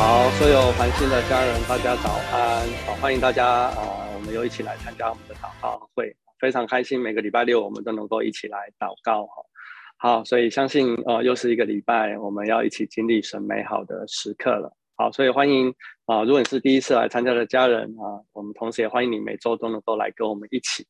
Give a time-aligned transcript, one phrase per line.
[0.00, 2.66] 好，所有环心的家人，大家早安！
[2.86, 6.98] 好，欢迎大家啊、我们又一起来参加我们的祷告会，非常开心。
[6.98, 9.42] 每个礼拜六我们都能够一起来祷告哈。
[9.98, 14.74] 好，所以相信呃，又是一个礼拜，我们要一起经历神美好的时刻了。
[14.96, 15.68] 好，所以欢迎
[16.06, 20.86] 啊、如果你是第一次来参加的家人啊，我们同时也欢迎你每周都能够来跟我们一起。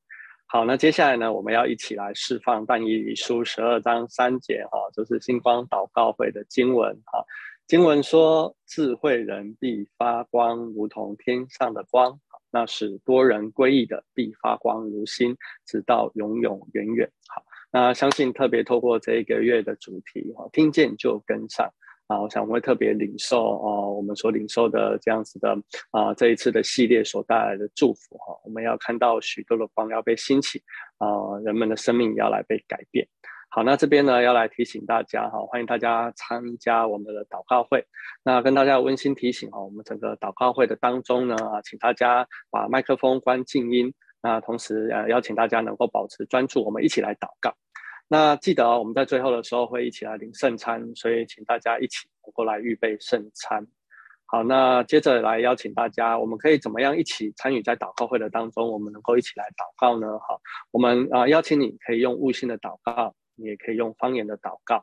[0.47, 7.25] 好，那接下来呢，我们要一起来释放但以理书十二章三节哈，就是星光祷告会的经文哈。
[7.71, 12.19] 经文说：“智慧人必发光，如同天上的光；
[12.51, 21.73] 那使多人归义的，必发光如星，直到永永远远。”好，那相信特别透过这一个月的主题，哈，听见就跟上
[22.09, 22.21] 啊！
[22.21, 25.57] 我想我会特别领受哦，我们所领受的这样子的
[25.93, 30.61] 啊，这一次的系列所带来的祝福哈，我们要看到许多的光要被兴起
[30.99, 31.07] 啊，
[31.45, 33.07] 人们的生命要来被改变。
[33.53, 37.85] 好，那这边呢，要来提醒大家哈，欢迎大家参加我们的祷告会。
[38.23, 43.93] 那跟大家温馨提醒哈，我们整个祷告会的当中呢，啊，请大家把麦克风关静音。
[44.23, 47.53] 那同时呃，邀请大家能够保持专注，我们一起来祷告。
[48.07, 53.67] 那记得我们在最后的时候会一起来领圣餐，所以请大家一起过来预备圣餐。
[54.27, 60.07] 好，那接着来邀请大家，我们可以怎么样一起参与在祷告会的当中，我们能够一起来祷告呢？
[60.21, 63.13] 好，我们啊、邀请你可以用悟性的祷告。
[63.41, 64.77] 你也可以用方言的祷告，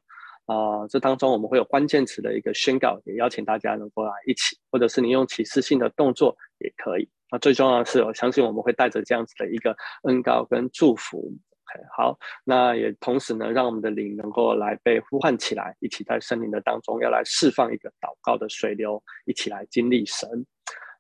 [0.46, 7.10] 啊、呃，这当中我们会有关键词的一个宣告，也邀请大家能够来一起，或者是你用启示性的动作也可以。
[7.30, 11.32] 那最重要的是，我相信我们会带着这样子的一个恩膏跟祝福。
[11.96, 20.46] 好，那也同时呢，让我们的灵能够来被呼唤起来，一起在森林的当中要来释放一个祷告的水流，一起来经历神。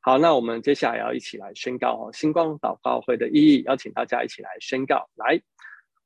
[0.01, 5.41] 好，那我们接下来要一起来宣告哦，星光祷告会的意义，邀请大家一起来宣告来。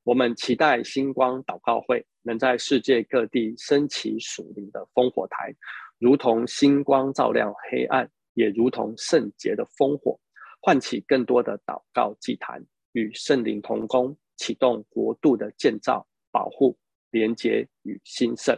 [0.03, 5.53] 我们期待星光祷告会能在世界各地升起属灵的烽火台，
[5.99, 10.19] 如同星光照亮黑暗，也如同圣洁的烽火，
[10.59, 16.75] 唤起更多的祷告祭坛，与圣灵同工，启动国度的建造、保护、
[17.11, 18.57] 连结与兴盛。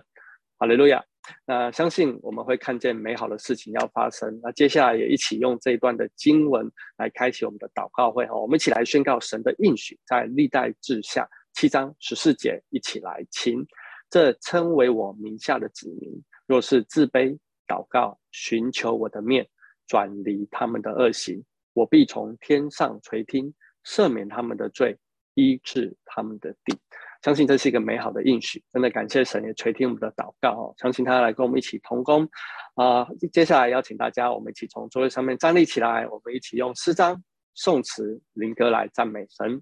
[0.57, 1.03] 哈利路亚。
[1.47, 4.38] 那相信我们会看见美好的事情要发生。
[4.44, 13.66] 那接下来也一起用这一段的经文来开启我们的祷告会哈，我们一起来宣告神的应许，在历代志下七章十四节，一起来请
[14.09, 17.38] 这称为我名下的子民，若是自卑
[17.68, 19.47] 祷告，寻求我的面，
[19.88, 21.44] 转离他们的恶行，
[21.74, 23.53] 我必从天上垂听，
[23.86, 24.97] 赦免他们的罪，
[25.36, 26.78] 医治他们的地。
[27.22, 30.75] 相信这是一个美好的应许，真的感谢神也垂听我们的祷告哦。
[30.78, 32.28] 相信他来跟我们一起同工
[32.75, 39.62] 啊、接下来邀请大家，我们一起从座位上面站立起来，我们一起用诗章、颂词、灵歌来赞美神。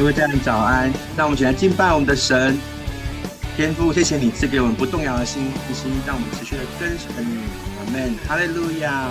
[0.00, 2.56] 各位家人早安，让我们一起来敬拜我们的神。
[3.54, 7.36] 天父，谢谢你赐给我们不动摇的心，一心让我们持续的跟随你。
[7.76, 9.10] 阿门，哈利路亚。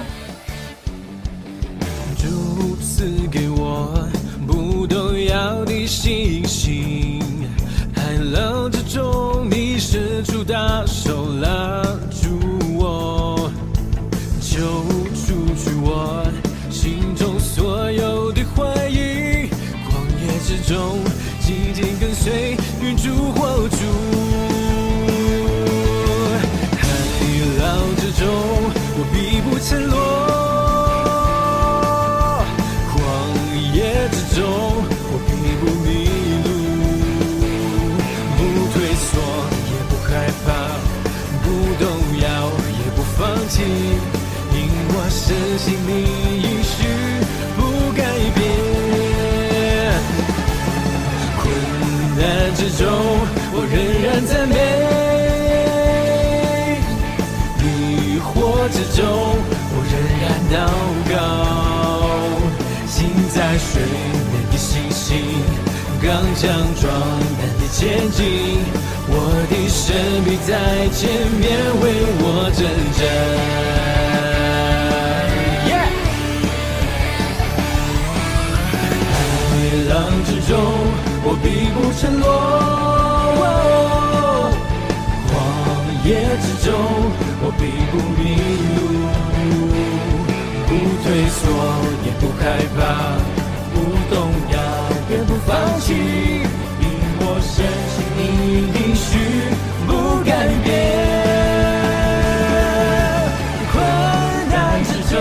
[2.17, 4.09] 主赐给我。
[4.47, 7.21] 不动摇的信心，
[7.93, 12.39] 海浪之中，你伸出大手拉住
[12.79, 13.51] 我，
[14.41, 14.57] 救
[20.69, 21.01] 中
[21.39, 23.77] 紧紧跟随，云逐火逐，
[26.77, 26.85] 海
[27.57, 27.65] 浪
[27.97, 28.21] 之中
[28.93, 29.17] 我并
[29.49, 29.97] 不沉落，
[32.85, 32.95] 荒
[33.73, 33.77] 野
[34.11, 34.45] 之中
[35.09, 35.89] 我并不迷
[36.45, 36.47] 路，
[38.37, 38.39] 不
[38.71, 39.09] 退缩
[39.65, 40.07] 也不害
[40.45, 40.47] 怕，
[41.41, 41.45] 不
[41.79, 41.83] 动
[42.21, 42.25] 摇
[42.77, 43.17] 也不放
[43.49, 43.57] 弃，
[44.53, 44.55] 因
[44.93, 45.17] 我深
[45.57, 46.28] 信你。
[58.71, 59.05] 之中
[59.71, 60.55] 我仍然祷
[61.09, 61.13] 告，
[62.87, 62.97] 行
[63.29, 63.81] 在水
[64.31, 65.07] 面的星星，
[66.01, 66.47] 刚强
[66.79, 66.83] 壮
[67.37, 67.77] 胆的前
[68.11, 68.19] 进。
[69.11, 69.13] 我
[69.49, 69.77] 的神
[70.23, 70.51] 必在
[70.93, 70.99] 前
[71.39, 71.43] 面
[71.81, 71.83] 为
[72.21, 72.61] 我征
[72.93, 73.01] 战，
[79.49, 79.51] 海
[79.89, 79.91] 浪
[80.25, 80.51] 之中
[81.23, 82.27] 我必不沉落，
[86.09, 86.73] 夜之中，
[87.43, 88.33] 我并不迷
[88.73, 88.81] 路，
[90.65, 90.69] 不
[91.03, 91.39] 退缩，
[92.03, 92.41] 也不害
[92.75, 92.81] 怕，
[93.71, 93.77] 不
[94.09, 94.17] 动
[94.51, 94.57] 摇，
[95.11, 95.87] 也不放弃。
[96.81, 96.83] 因
[97.21, 97.53] 我深
[97.93, 98.21] 情，你
[98.73, 99.07] 必须
[99.85, 99.89] 不
[100.25, 100.31] 改
[100.63, 100.67] 变。
[103.71, 103.77] 困
[104.49, 105.15] 难之中，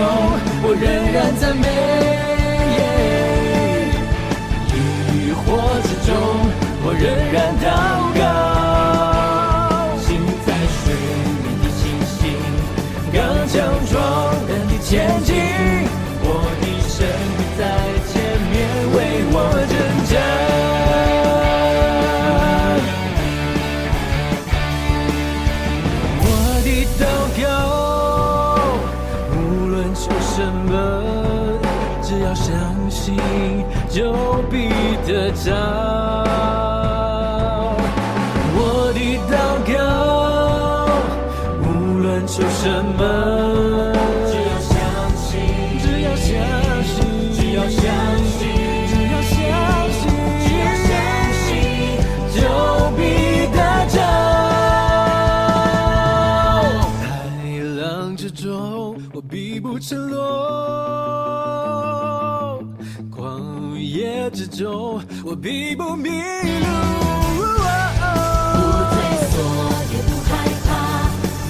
[0.63, 0.83] 我仍
[1.13, 2.18] 然赞美。
[33.99, 34.13] 就
[34.49, 34.69] 必
[35.05, 35.51] 得着。
[38.55, 39.35] 我的祷
[39.67, 39.75] 告，
[41.61, 42.63] 无论求什
[42.97, 43.48] 么。
[64.29, 66.15] 之中，我必不迷路。
[67.35, 68.59] 不
[68.91, 68.95] 退
[69.31, 69.33] 缩，
[69.91, 70.29] 也不害
[70.65, 70.69] 怕；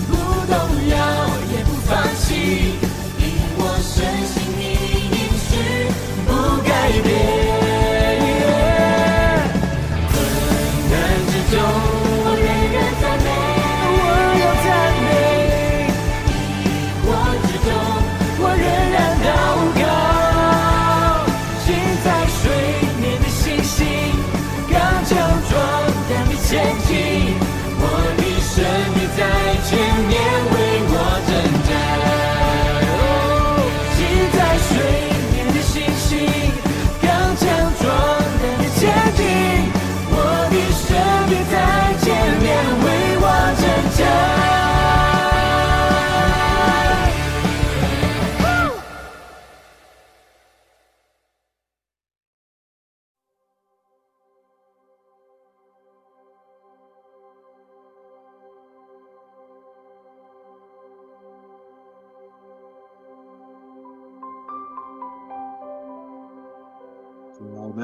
[0.07, 0.11] 不
[0.47, 0.53] 动
[0.87, 0.93] 摇，
[1.51, 2.27] 也不放弃。
[3.19, 3.21] 因
[3.57, 3.91] 我深
[4.25, 4.61] 信你，
[5.11, 5.51] 永续
[6.25, 6.29] 不
[6.63, 6.69] 改
[7.01, 7.58] 变。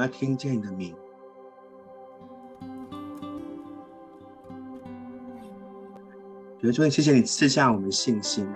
[0.06, 0.94] 听见你的名，
[6.58, 8.48] 主耶稣，谢谢你赐下我们信心，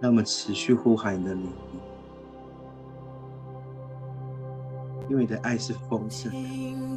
[0.00, 1.52] 让我们持续呼喊你的名，
[5.08, 6.38] 因为你的爱是丰盛的。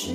[0.00, 0.14] 是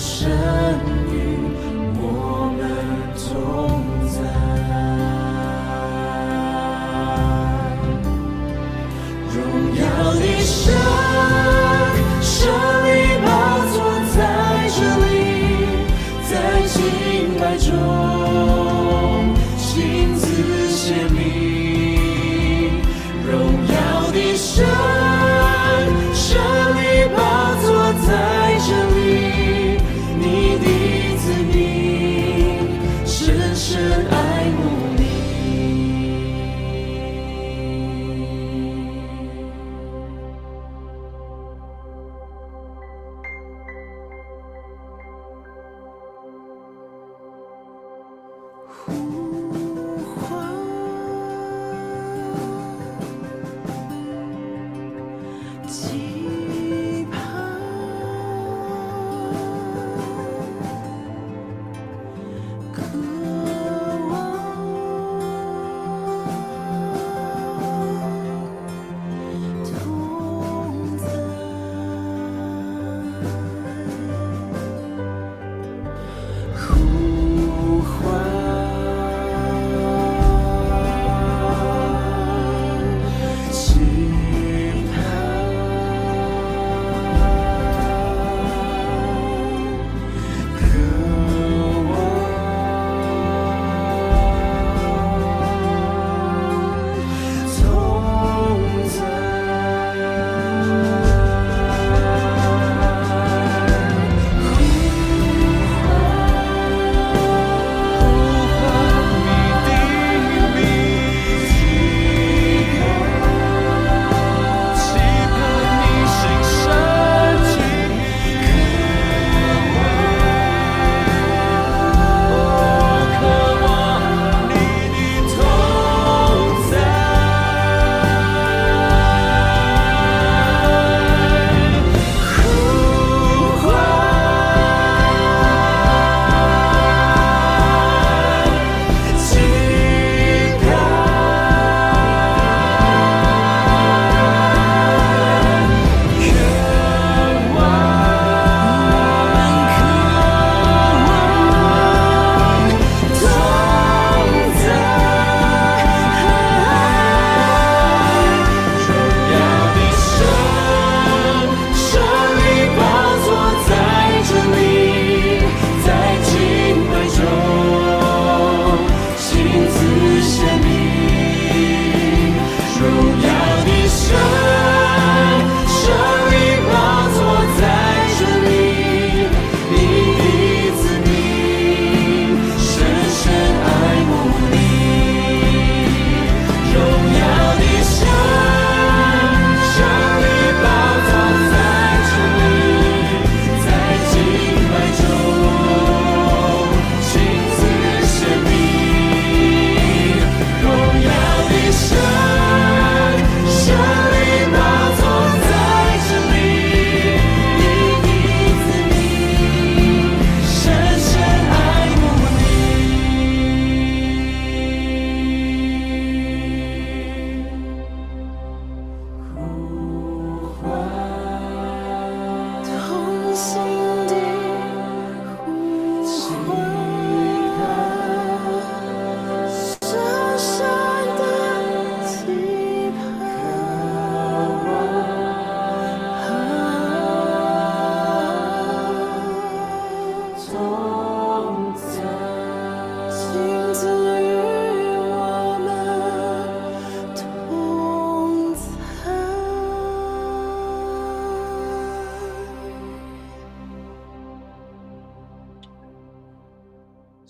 [0.00, 0.99] 神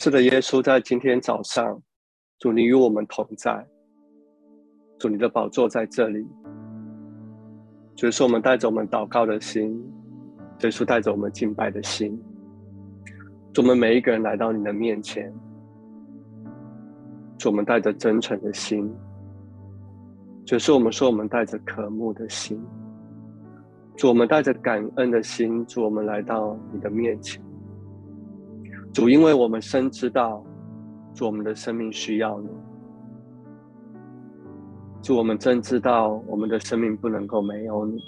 [0.02, 1.78] 是的，耶稣在今天早上，
[2.38, 3.62] 主你与我们同在，
[4.99, 6.26] 主你的宝座在这里，
[7.95, 9.78] 就是我们带着我们祷告的心，
[10.61, 12.19] 耶稣带着我们敬拜的心，
[13.52, 15.30] 主我们每一个人来到你的面前，
[17.37, 18.90] 主我们带着真诚的心，
[20.47, 22.59] 就是我们说我们带着渴慕的心，
[23.99, 27.38] 主我们带着感恩的心，主我们来到你的面前。
[28.92, 30.44] 主，因为我们深知道，
[31.14, 32.49] 主我们的生命需要你。
[35.00, 37.99] 主，我们真知道我们的生命不能够没有你。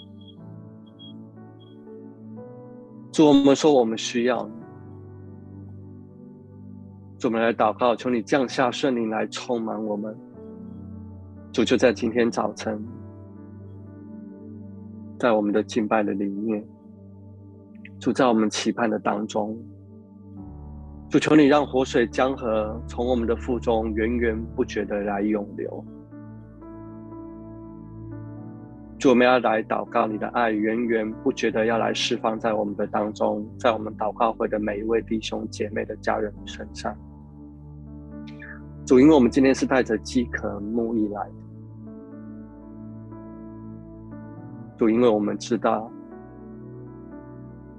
[3.13, 4.53] 主，我们说我们需要你。
[7.17, 10.15] 主，我们来祷告，求你降下圣灵来充满我们。
[11.53, 12.83] 主，就在今天早晨，
[15.19, 16.63] 在我们的敬拜的里面，
[18.01, 19.57] 主在我们期盼的当中。
[21.13, 25.85] 主求你让活水江河从我们的腹中源源不绝的来涌流。
[28.99, 36.97] 主，我们要来祷告你的爱源源不绝的要来释放在我们的当中，在我们祷告会的每一位弟兄姐妹的家人身上。
[38.87, 41.35] 主，因为我们今天是带着饥渴慕义来的。
[44.79, 45.93] 主，因为我们知道。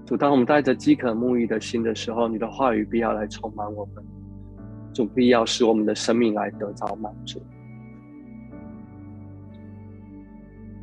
[0.06, 4.04] 主，当我们带着饥渴沐浴的心的时候，你的话语必要来充满我们，
[4.94, 7.42] 主必要使我们的生命来得到满足。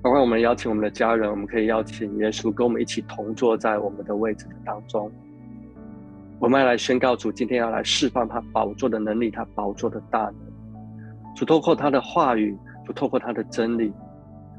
[0.02, 5.12] 包括我们邀请我们的家人，我们可以邀请耶稣跟我们一起同坐在我们的位置的当中。
[6.38, 10.34] 我们要来宣告主，今天要来释放他宝座的能力，他宝座的大能。
[11.36, 13.92] 主透过他的话语，主透过他的真理，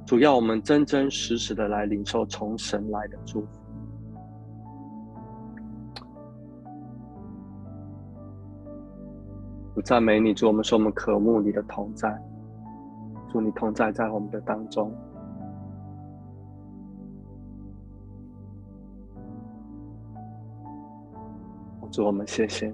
[0.06, 3.48] 主要我们真真实实的来领受从神来的祝福。
[9.74, 12.22] 我赞美你，祝我们说我们渴慕你的同在，
[13.32, 14.92] 祝你同在在我们的当中，
[21.90, 22.74] 祝我们谢谢。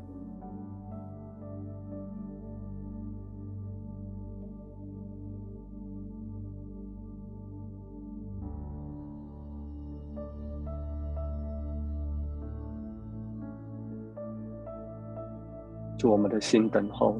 [16.08, 17.20] 我们的心等候。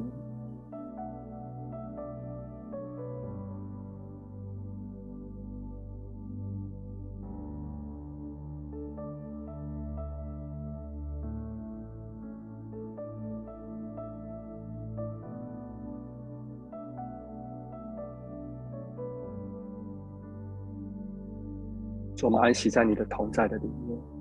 [22.18, 24.17] 祝我们安息在你的同在的里面。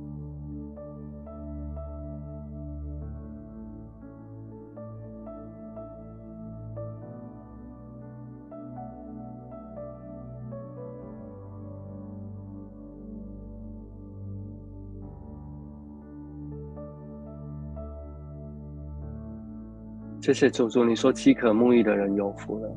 [20.28, 22.70] 谢谢主，主你说饥渴慕义的人有福了。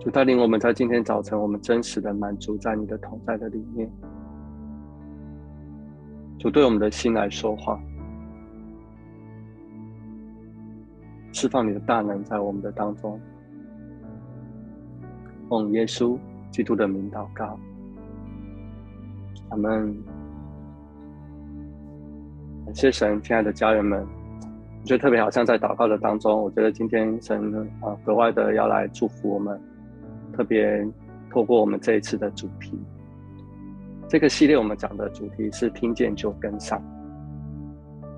[0.00, 3.86] 主带领我们在今天早晨，我们真实的满足在你的同在的里面。
[6.38, 7.78] 主对我们的心来说话，
[11.30, 13.20] 释放你的大能在我们的当中。
[15.50, 16.18] 奉耶稣
[16.50, 17.60] 基督的名祷告，
[19.50, 20.17] 阿门。
[22.68, 24.06] 感谢神，亲爱的家人们，
[24.82, 27.50] 我觉得特别好像在祷告的当中，我觉得今天神
[27.80, 29.58] 啊格外的要来祝福我们，
[30.34, 30.86] 特别
[31.30, 32.78] 透过我们这一次的主题，
[34.06, 36.78] 这个系列我们讲的主题是听见就跟上。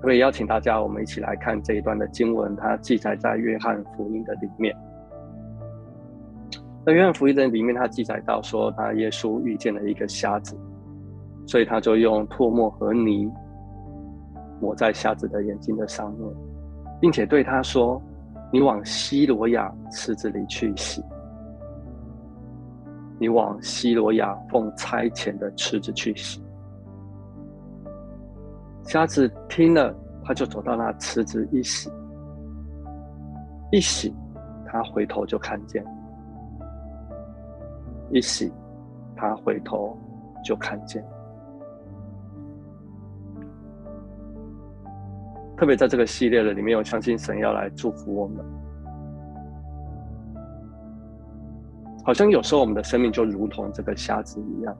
[0.01, 4.75] 可以邀请大家，我们一起来看这一段的经文，它记载在约翰福音的里面。
[6.85, 10.57] 在约翰福音的里面，它记载到说，他耶稣遇见了一个瞎子，
[11.47, 13.31] 所以他就用唾沫和泥
[14.61, 16.31] 抹在瞎子的眼睛的上面，
[17.01, 17.99] 并且对他说
[18.53, 21.03] ：“你往西罗亚池子里去洗。
[23.19, 26.41] 你往西罗亚奉差遣的池子去洗。”
[28.85, 29.93] 瞎子听了，
[30.23, 31.89] 他就走到那池子一洗，
[33.71, 34.13] 一洗，
[34.65, 35.83] 他回头就看见；
[38.11, 38.51] 一洗，
[39.15, 39.97] 他回头
[40.43, 41.03] 就看见。
[45.61, 48.43] 特别在这个系列的里面，我相信神要来祝福我们。
[52.03, 54.75] 好像有时候我们的生命就如同这个瞎子一样。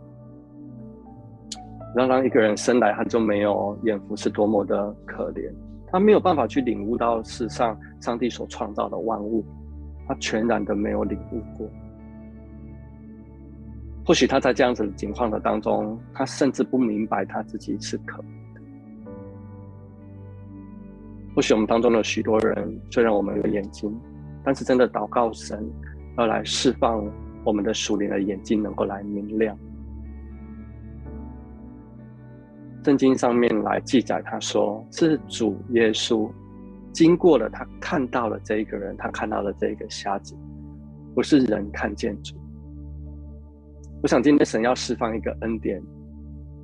[1.95, 5.53] 让让一个人生来他就没有眼福是多么的可怜，
[5.91, 9.45] 他没有办法去领悟到世上上帝所创造的万物，
[10.07, 11.69] 他全然的没有领悟过。
[14.03, 18.19] 或许他在这样子的情况的当中，他甚至不明白他自己是可。
[21.35, 23.97] 或许我们当中的许多人，虽然我们有眼睛，
[24.43, 25.65] 但是真的祷告神
[26.17, 27.05] 要来释放
[27.45, 29.57] 我们的属灵的眼睛，能够来明亮。
[32.83, 36.29] 圣经上面来记载，他说是主耶稣
[36.91, 40.35] 经过了，他看到了这一个人，他看到了这一个瞎子，
[41.15, 42.35] 不是人看见主。
[44.01, 45.81] 我想今天神要释放一个恩典，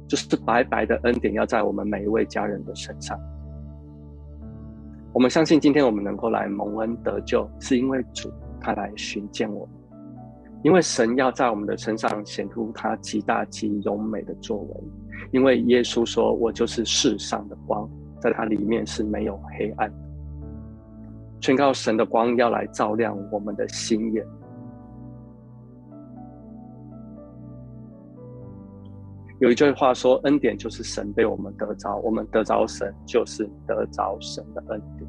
[0.08, 3.18] 就是白白的恩典要在我们每一位家人的身上。
[5.14, 9.76] 我们相信今天我们能够来蒙恩得救，是因为主他来寻见我们，
[10.64, 14.84] 因为神要在我们的身上显出他极大极荣美的作为。
[15.32, 17.90] 因为耶稣说：“我就是世上的光，
[18.22, 19.98] 在他里面是没有黑暗的。”
[21.42, 24.26] 宣告神的光要来照亮我们的心眼。
[29.40, 35.08] 有一句话说：“恩典就是神被我们得着，我们得着神就是得着神的恩典。”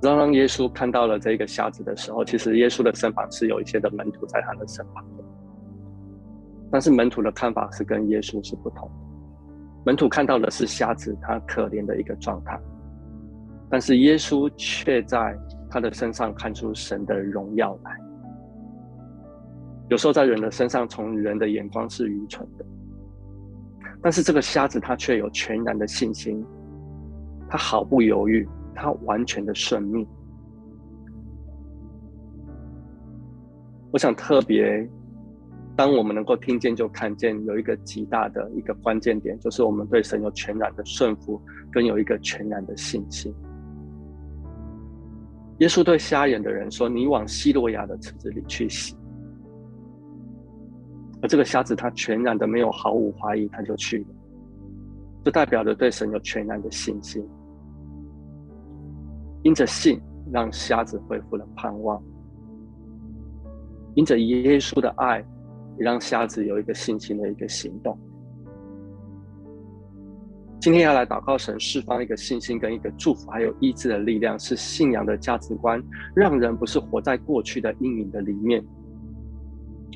[0.00, 5.24] 当当耶稣看到了这个瞎子的时候，其实耶稣的身旁是有一些的门徒在他的身旁的，
[6.70, 8.94] 但是门徒的看法是跟耶稣是不同的。
[9.84, 12.58] 门徒看到的是瞎子他可怜的一个状态，
[13.68, 15.38] 但是耶稣却在
[15.70, 18.03] 他的身上看出神的荣耀来。
[19.88, 22.64] 有时候在人的身上，从人的眼光是愚蠢的，
[24.02, 26.44] 但是这个瞎子他却有全然的信心，
[27.48, 28.48] 他毫不犹豫。
[28.76, 30.04] 他完全的顺命。
[33.92, 34.84] 我想特别，
[35.76, 43.32] 当我们能够听见就看见，有一个极大的一个关键点，就是我们对神有全然的顺服，跟有一个全然的信心。
[45.58, 48.96] 耶稣对瞎眼的人说：“你往西罗亚的池子里去洗。”
[51.24, 54.06] 而这个瞎子他全然的没有毫无怀疑，他就去了，
[55.24, 57.26] 这代表着对神有全然的信心。
[59.42, 59.98] 因着信，
[60.30, 61.98] 让瞎子恢复了盼望；
[63.94, 65.20] 因着耶稣的爱，
[65.78, 67.98] 也让瞎子有一个信心的一个行动。
[70.60, 75.82] 今天要来祷告神，释放一个信心跟一个祝福，还有医治的力量，是信仰的价值观，
[76.14, 78.62] 让人不是活在过去的阴影的里面，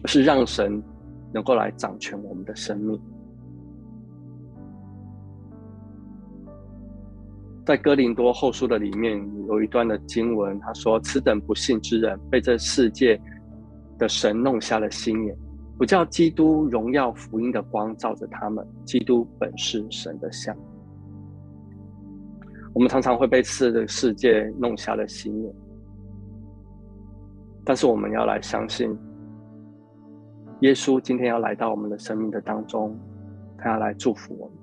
[0.03, 0.83] 而是让神
[1.33, 3.01] 能够来掌权我们的生命。
[7.67, 13.21] 在哥林多后书的里面有一段的经文，他说：“此等不信之人，被这世界
[13.99, 15.37] 的神弄瞎了心眼，
[15.77, 18.67] 不叫基督荣耀福音的光照着他们。
[18.87, 20.57] 基督本是神的像。”
[22.73, 25.55] 我们常常会被这个世界弄瞎了心眼，
[27.65, 28.97] 但是我们要来相信，
[30.61, 32.99] 耶稣今天要来到我们的生命的当中，
[33.57, 34.55] 他要来祝福我们。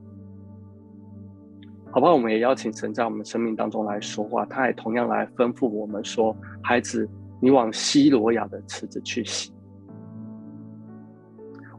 [1.91, 2.13] 好不好？
[2.13, 7.07] 我们也邀请神在我们生命当中来说话，他也同样来吩咐我们说：“孩子，
[7.39, 9.53] 你往西罗亚的池子去洗。”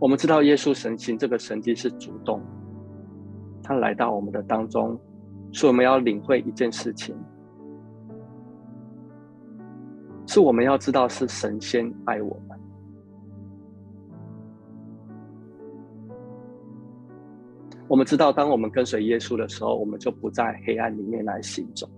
[0.01, 2.41] 我们知道耶稣神行这个神迹是主动，
[3.63, 4.99] 他来到我们的当中，
[5.53, 7.15] 所以我们要领会一件事情，
[10.27, 12.56] 是我们要知道是神先爱我们。
[17.89, 21.89] 我们知道，当我们跟随耶稣的时候，我们就不在黑暗里面来行走。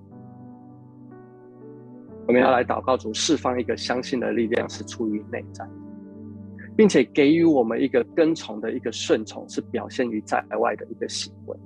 [2.26, 5.66] 我们要来祷告主，释放一个相信的力量，是出于内在，
[6.76, 11.56] 并且给予我们一个跟从的一个顺从，是表现于在外的一个行为。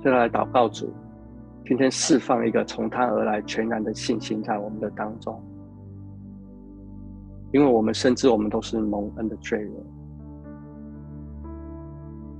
[0.00, 0.92] 现在来祷告主，
[1.64, 5.42] 今天释放一个从他而来全然的信心在我们的当中。
[7.56, 9.72] 因为我们深知我们都是蒙恩的罪人，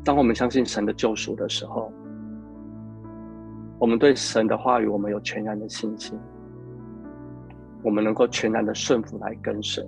[0.05, 1.91] 当我们相信神的救赎的时候，
[3.79, 6.19] 我们对神的话语，我们有全然的信心，
[7.83, 9.83] 我们能够全然的顺服来跟随。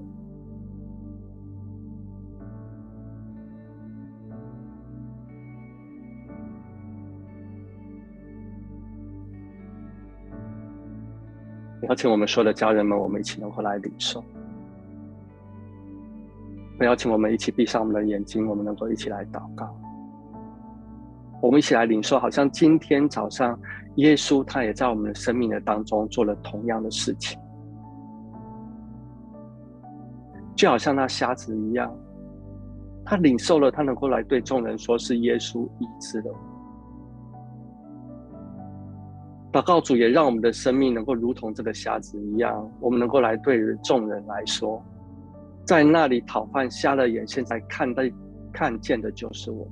[11.82, 14.24] 邀请我们所有的家人们，我们一起能够来领受。
[16.78, 19.68] 我邀请我们一起闭上我们的眼睛，我们能够一起来祷告。
[21.40, 23.58] 我们一起来领受，好像今天早上
[23.96, 27.38] 耶稣他也在我们的生命的当中做了同样的事情，
[30.56, 31.92] 就好像那瞎子一样，
[33.04, 36.34] 他领受了，他能够来对众人说是耶稣医治了。
[39.50, 44.80] 祷告主也让我们的生命能够如同这个瞎子一样，我们能够来对众人来说。
[45.68, 48.02] 在那里讨饭，瞎了眼，现在看到
[48.50, 49.68] 看见的就是我。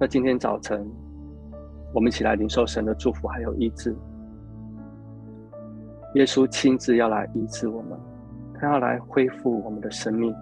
[0.00, 0.90] 那今天早晨，
[1.92, 3.94] 我们一起来领受神的祝福，还有医治。
[6.14, 8.00] 耶稣亲自要来医治我们，
[8.54, 10.34] 他要来恢复我们的生命，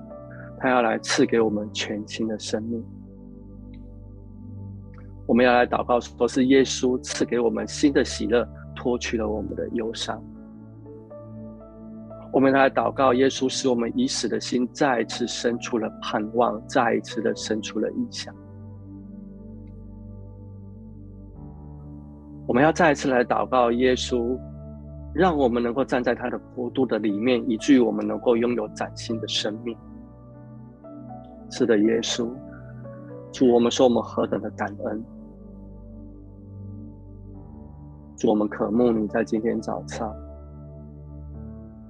[0.61, 2.81] 他要来赐给我们全新的生命。
[5.27, 10.23] 我们要来祷告，说是耶稣赐给我们新的喜乐，脱去了我们的忧伤。
[12.33, 18.35] 我们来祷告，耶稣使我们已死的心再一次生出了盼望，再一次的生出了异象。
[22.47, 24.39] 我们要再一次来祷告，耶稣
[25.13, 29.77] 让我们能够站在他的国度的里面，以至于我们能够拥有崭新的生命。
[31.51, 32.33] 是的，耶稣，
[33.33, 35.05] 主，我们说我们何等的感恩，
[38.17, 40.15] 主，我们渴慕你在今天早上。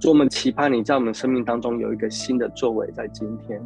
[0.01, 3.61] 主，我们期盼你在我们生命当中有一个新的作为，在今天，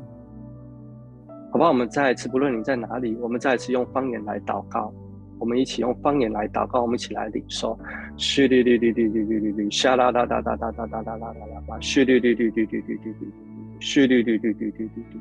[1.49, 1.69] 好吧？
[1.69, 4.93] 我们再一次，不论你在哪里，我们再一次用方言来祷告，
[5.39, 7.79] 我们一起用方言来祷告，我们一起来领受。
[8.17, 13.31] 嘘哩哩哩哩哩哩哩哩，沙啦啦啦啦啦啦啦啦啦啦啦，嘘哩哩哩哩哩哩哩哩，
[13.79, 15.19] 嘘哩哩哩哩哩哩哩。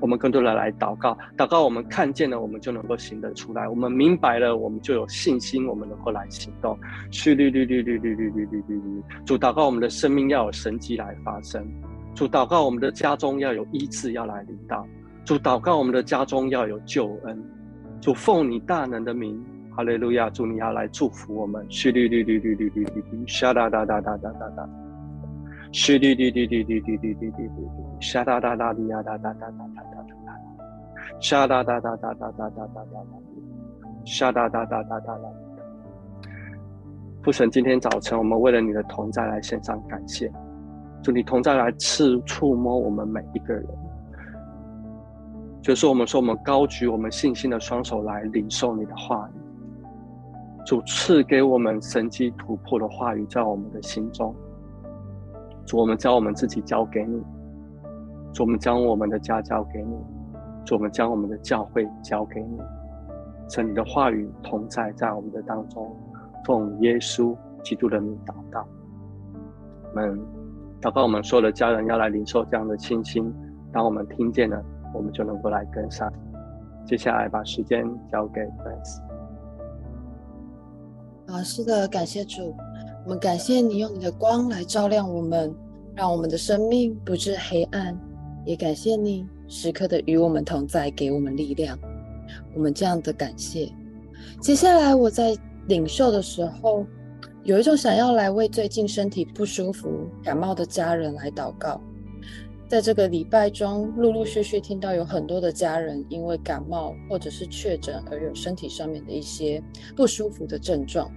[0.00, 6.78] 我们更多的来祷告，祷告我们看见了，我们就能够行得出来；我们明白了，我们就有信心，我们能够来行动。
[7.10, 11.62] 嘘哩哩哩哩哩哩哩哩哩，主祷告我们的生命要有神迹来发生；
[12.14, 14.84] 主祷告我们的家中要有医治要来临到；
[15.24, 17.36] 主祷告我们的家中要有救恩；
[18.00, 19.42] 主奉你大能的名，
[19.76, 20.28] 哈利路亚！
[20.30, 21.64] 主你要来祝福我们。
[21.70, 24.89] 嘘哩哩哩哩哩哩哩，沙哒哒哒哒哒哒哒。
[25.72, 27.50] 嘘哩哩哩哩哩哩哩哩哩哩，
[28.00, 30.36] 沙哒哒哒哩呀哒哒哒哒哒哒哒，
[31.20, 33.00] 沙哒哒哒哒哒哒哒哒哒，
[34.04, 35.22] 沙哒哒哒哒哒哒。
[37.22, 40.28] 父神，今天早晨我们为了你的同在来献上感谢，
[41.04, 43.64] 祝你同在来赐触摸我们每一个人，
[45.62, 49.38] 就是我们说我们高举我们信心的双手来领受你的话语，
[50.66, 54.34] 主赐给我们神迹突破的话语在我们的心中。
[55.70, 57.20] 主，我们将我们自己交给你；
[58.32, 59.94] 主，我们将我们的家交给你；
[60.66, 62.58] 主，我们将我们的教会交给你。
[63.48, 65.96] 神，你的话语同在在我们的当中，
[66.44, 68.66] 奉耶稣基督的名祷告。
[69.94, 70.20] 我们
[70.82, 73.32] 祷告，我们所有的家人要来领受这样的信心。
[73.72, 74.60] 当我们听见了，
[74.92, 76.12] 我们就能够来跟上。
[76.84, 79.00] 接下来把时间交给 Grace。
[81.28, 82.52] 啊，是的，感谢主。
[83.04, 85.54] 我们感谢你用你的光来照亮我们，
[85.94, 87.98] 让我们的生命不致黑暗。
[88.44, 91.78] 也感谢你时刻的与我们同在，给我们力量。
[92.54, 93.70] 我们这样的感谢。
[94.40, 95.36] 接下来我在
[95.66, 96.86] 领受的时候，
[97.42, 101.80] 有一种想要来为最近身体不舒服、感冒的家人来祷告。
[102.68, 109.62] 在这个礼拜中，陆陆续续听到有很多的家人因为感冒或者是确诊而有身体上面的一些
[109.96, 111.10] 不舒服的症状。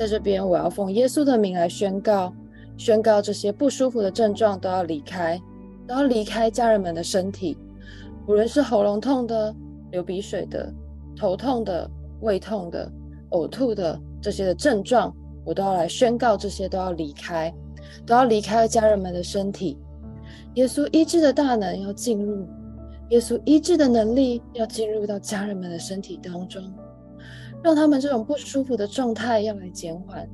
[0.00, 2.32] 在这边，我要奉耶稣的名来宣告，
[2.78, 5.38] 宣告这些不舒服的症状都要离开，
[5.86, 7.58] 都要离开家人们的身体。
[8.26, 9.54] 无论是喉咙痛的、
[9.90, 10.72] 流鼻水的、
[11.14, 11.86] 头痛的、
[12.22, 12.90] 胃痛的、
[13.32, 17.54] 呕吐的这些的症状，我都要来宣告，这些都要离开，
[18.06, 19.76] 都要离开家人们的身体。
[20.54, 22.48] 耶稣医治的大能要进入，
[23.10, 26.72] 耶稣医治的能力要进入到家人们的身体当中，
[27.62, 30.28] 让他们这种不舒服的状态要来减缓，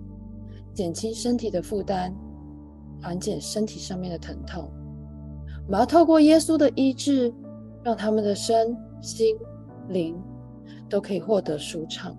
[0.74, 2.14] 减轻身体的负担，
[3.02, 4.70] 缓解身体上面的疼痛。
[5.66, 7.32] 我们要透过耶稣的医治。
[7.84, 9.36] 让他们的身心
[9.90, 10.20] 灵
[10.90, 12.16] 都可以获得舒畅，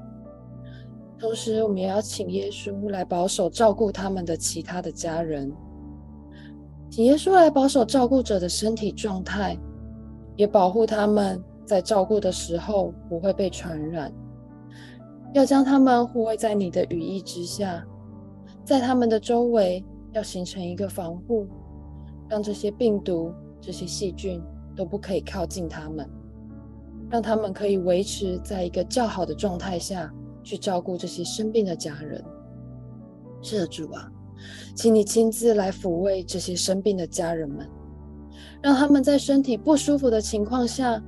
[1.20, 5.52] 同时我们也要请耶稣来保守照顾他们的其他的家人，
[6.90, 9.58] 请耶稣来保守照顾者的身体状态，
[10.38, 14.10] 也保护他们在照顾的时候不会被传染，
[15.34, 17.86] 要将他们护卫在你的羽翼之下，
[18.64, 21.48] 在他们的周围要形成一个防护，
[22.30, 24.42] 让这些病毒、这些细菌。
[24.78, 26.08] 都不可以靠近他们，
[27.10, 30.14] 让他们可以维持在一个较好的状态下
[30.44, 32.24] 去照顾这些生病的家人。
[33.42, 34.08] 是的，主啊，
[34.76, 37.68] 请你亲自来抚慰这些生病的家人们，
[38.62, 41.02] 让他们在身体不舒服的情况下，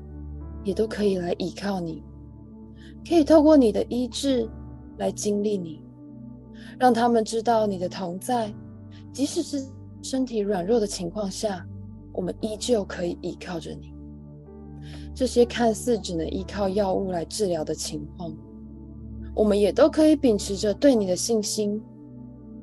[0.64, 2.04] 也都可以来依靠你，
[3.08, 4.50] 可以透过你的医治
[4.98, 5.82] 来经历你，
[6.80, 8.54] 让他们知道你的同在，
[9.12, 9.66] 即使是
[10.02, 11.66] 身体软弱的情况下。
[12.12, 13.94] 我们依旧可以依靠着你。
[15.14, 18.36] 这些看似只能依靠药物来治疗的情况，
[19.36, 21.82] 我们也都可以秉持着对你的信心，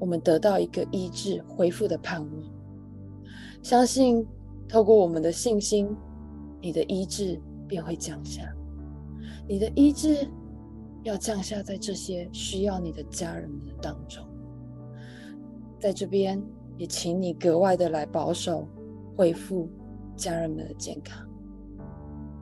[0.01, 2.31] 我们得到一个医治恢复的盼望。
[3.62, 4.27] 相信
[4.68, 5.88] 透过我们的信心，
[6.61, 8.42] 你的医治便会降下。
[9.49, 10.29] 你的医治
[11.03, 14.25] 要降下在这些需要你的家人们的当中。
[15.79, 16.43] 在这边
[16.77, 18.69] 也请你格外的来保守。
[19.19, 19.67] 恢复
[20.15, 21.27] 家人们的健康，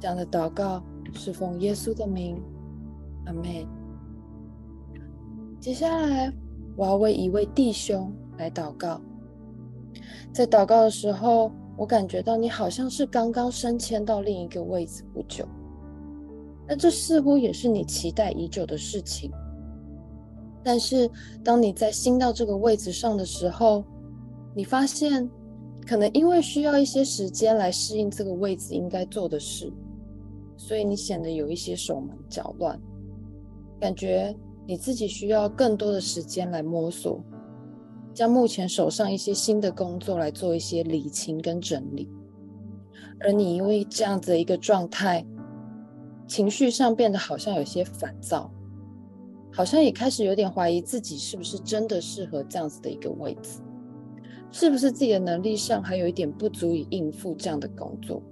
[0.00, 2.42] 这样的祷告是奉耶稣的名，
[3.26, 3.44] 阿门。
[5.60, 6.32] 接下来，
[6.74, 9.00] 我要为一位弟兄来祷告。
[10.32, 15.46] 在祷告的时候，我感觉到你好像是刚刚升迁到另一个位置不久，
[16.66, 19.30] 那这似乎也是你期待已久的事情。
[20.62, 21.10] 但是，
[21.42, 23.84] 当你在新到这个位置上的时候，
[24.54, 25.30] 你发现。
[25.86, 29.70] 可能因为需要一些时间来适应这个位置应该做的事，
[30.56, 32.80] 所以你显得有一些手忙脚乱，
[33.78, 34.34] 感觉
[34.66, 37.22] 你自己需要更多的时间来摸索，
[38.14, 42.08] 将目前手上一些新的工作来做一些理清跟整理。
[43.20, 45.22] 而你因为这样子的一个状态，
[46.26, 48.50] 情绪上变得好像有些烦躁，
[49.52, 53.60] 好像也开始有点怀疑自己是不是真的适合这样子的一个位置。
[54.50, 58.22] 是不是自己的能力上还有一点不足以应付这样的工作？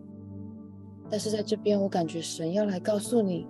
[1.10, 3.46] 但是在这边，我感觉神要来告诉你，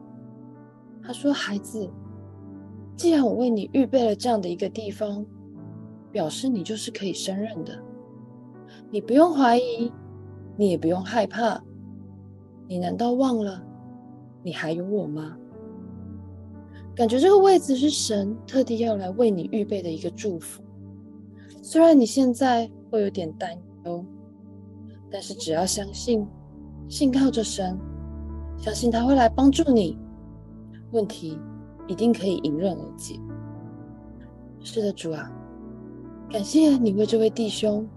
[1.02, 1.88] 他说：“孩子，
[2.96, 5.24] 既然我为你预备了这样的一个地方，
[6.10, 7.78] 表示你就是可以胜任的。
[8.90, 9.92] 你不用怀疑，
[10.56, 11.62] 你也不用害怕。
[12.66, 13.62] 你难道忘了
[14.42, 15.36] 你还有我吗？
[16.94, 20.62] 感觉这个位置是神特地要来为你预备的一个祝福。”
[21.62, 24.04] 虽然你现在会有点担忧，
[25.10, 26.26] 但是只要相信，
[26.88, 27.78] 信靠着神，
[28.58, 29.96] 相信他会来帮助你，
[30.90, 31.38] 问题
[31.86, 33.18] 一定可以迎刃而解。
[34.60, 35.32] 是的，主啊，
[36.28, 37.88] 感谢你为这位弟兄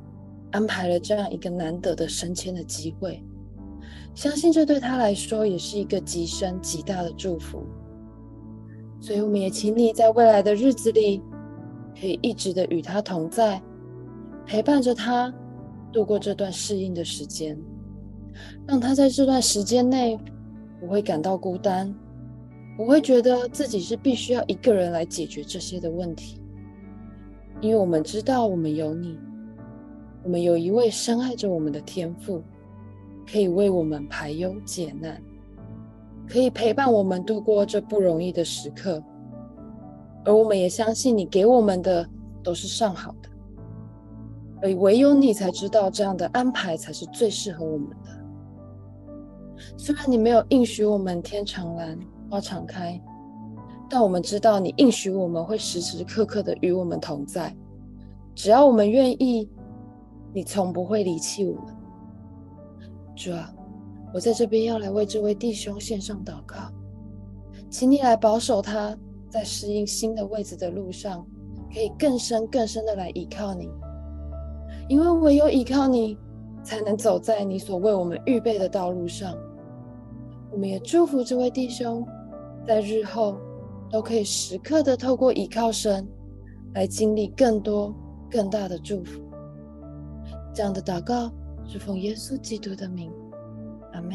[0.51, 3.21] 安排了这样一个难得的升迁的机会，
[4.15, 7.61] 相信这对他来说也是一个极深极大的祝福。
[8.99, 11.21] 所以，我们也请你在未来的日子里。
[11.97, 13.61] 可以一直的与他同在，
[14.45, 15.33] 陪伴着他
[15.93, 17.57] 度过这段适应的时间，
[18.67, 20.19] 让他在这段时间内
[20.77, 21.95] 不会感到孤单，
[22.75, 26.41] 不会觉得自己是必须要一个人来解决这些的问题，
[27.61, 29.17] 因为我们知道我们有你，
[30.25, 32.43] 我们有一位深爱着我们的天赋，
[33.29, 35.21] 可以为我们排忧解难，
[36.27, 39.01] 可以陪伴我们度过这不容易的时刻。
[40.23, 42.07] 而我们也相信，你给我们的
[42.43, 43.29] 都是上好的，
[44.61, 47.95] 而唯有你才知道这样的安排才是最适合我们的。
[49.77, 51.97] 虽然你没有应许我们天常蓝
[52.29, 52.99] 花常开，
[53.87, 57.55] 但我们知道你应许我们会时时刻刻的与我们同在。
[58.33, 59.47] 只要我们愿意，
[60.33, 61.74] 你从不会离弃我们。
[63.15, 63.53] 主啊，
[64.13, 66.57] 我在这边要来为这位弟兄献上祷告，
[67.69, 68.97] 请你来保守他。
[69.27, 71.25] 在适应新的位置的路上，
[71.73, 73.69] 可以更深更深的来依靠你，
[74.87, 76.17] 因为唯有依靠你，
[76.63, 79.35] 才能走在你所为我们预备的道路上。
[80.51, 82.05] 我们也祝福这位弟兄，
[82.65, 83.35] 在日后
[83.91, 86.07] 都可以时刻的透过依靠神，
[86.73, 87.93] 来经历更多
[88.31, 89.21] 更大的祝福。
[90.53, 91.29] 这样的祷告
[91.67, 93.11] 是奉耶稣基督的名，
[93.93, 94.13] 阿门。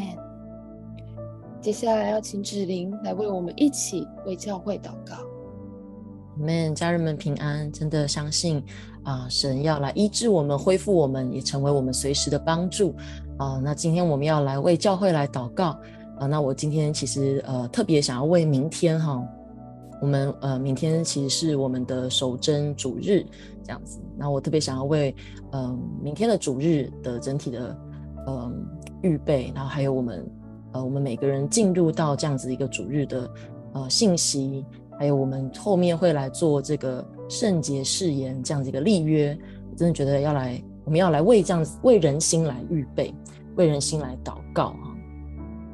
[1.60, 5.16] 接下来要请芷玲来为我们一起为教会祷告。
[5.16, 7.70] 阿门，家人们平安。
[7.70, 8.62] 真的相信
[9.02, 12.94] 啊，神要来医治我们、恢复我们，也成为我们随时的帮助
[13.36, 13.60] 啊。
[13.62, 15.78] 那今天我们要来为教会来祷告
[16.18, 16.26] 啊。
[16.26, 19.22] 那我今天其实呃特别想要为明天哈，
[20.00, 23.24] 我们呃明天其实是我们的守贞主日
[23.62, 24.00] 这样子。
[24.16, 25.14] 那我特别想要为
[25.52, 27.76] 嗯、呃、明天的主日的整体的
[28.26, 28.52] 嗯、呃、
[29.02, 30.28] 预备，然后还有我们。
[30.72, 33.28] 呃，我们每个人进入到这样子一个主日的
[33.72, 34.64] 呃信息，
[34.96, 39.36] 还有我们后面会来做这个圣洁誓言这样子一个立约，
[39.68, 43.12] 我真的觉得要来，我们要来为这样子为人心来预备，
[43.56, 44.89] 为人心来祷告啊。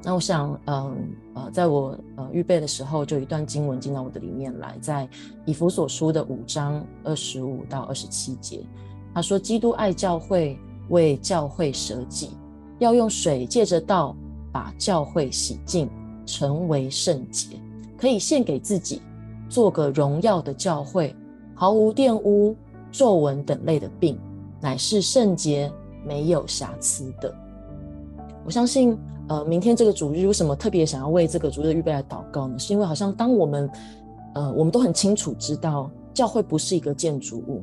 [0.06, 0.96] 那我想，嗯
[1.34, 5.08] 呃，在我呃预备的时候，就一段经文进到我的里面来，在
[5.44, 8.64] 以弗所书的五章二十五到二十七节，
[9.12, 10.56] 他说：“基督爱教会，
[10.90, 12.30] 为教会舍己，
[12.78, 14.14] 要用水借着道。”
[14.52, 15.86] 把教会洗净，
[16.24, 17.60] 成为圣洁，
[17.98, 19.02] 可以献给自己，
[19.50, 21.14] 做个荣耀的教会，
[21.54, 22.56] 毫无玷污、
[22.90, 24.18] 皱纹等类的病，
[24.58, 25.70] 乃是圣洁、
[26.06, 27.34] 没有瑕疵的。
[28.46, 28.96] 我相信，
[29.28, 32.58] 呃，明天这个主日为什么特别想要为这个主日预备来祷告呢？
[32.58, 33.70] 是因为好像当我们，
[34.34, 37.62] 呃，我们都很清楚知道，教会不是一个建筑物，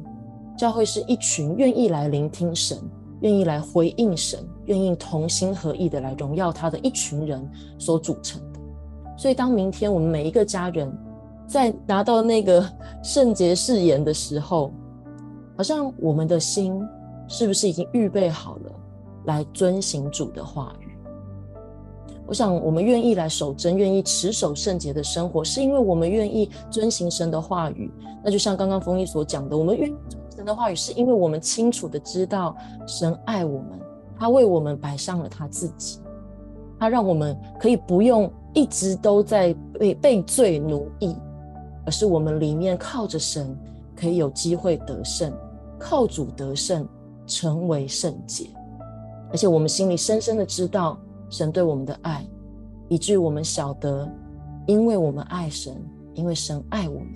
[0.58, 2.78] 教会是一群愿意来聆听神。
[3.22, 7.50] 愿意来回应神，愿意同心合意的来荣耀他的一群人
[7.80, 8.60] 所组成的。
[9.18, 10.94] 所以，当明天我们每一个家人
[11.48, 12.70] 在拿到那个
[13.02, 14.74] 圣洁誓言的时候，
[15.56, 16.78] 好像我们的心
[17.30, 18.72] 是不是已经预备好了
[19.24, 20.93] 来遵行主的话语？
[22.26, 27.92] 我想，我们愿意来守贞，愿意持守圣洁的生活，是因为我们愿意遵行神的话语。
[28.24, 29.96] 那就像刚刚丰毅所讲的，我们愿意。
[30.36, 32.56] 神的话语是因为我们清楚的知道
[32.88, 33.80] 神爱我们，
[34.18, 36.00] 他为我们摆上了他自己，
[36.80, 41.16] 他让我们可以不用一直都在被被罪奴役，
[41.86, 43.56] 而是我们里面靠着神
[43.96, 45.32] 可以有机会得胜，
[45.78, 46.88] 靠主得胜，
[47.28, 48.48] 成为圣洁。
[49.30, 50.98] 而且我们心里深深的知道
[51.34, 52.26] 神对我们的爱，
[52.88, 54.10] 以至于我们晓得，
[54.68, 55.76] 因为我们爱神，
[56.14, 57.08] 因为神爱我们，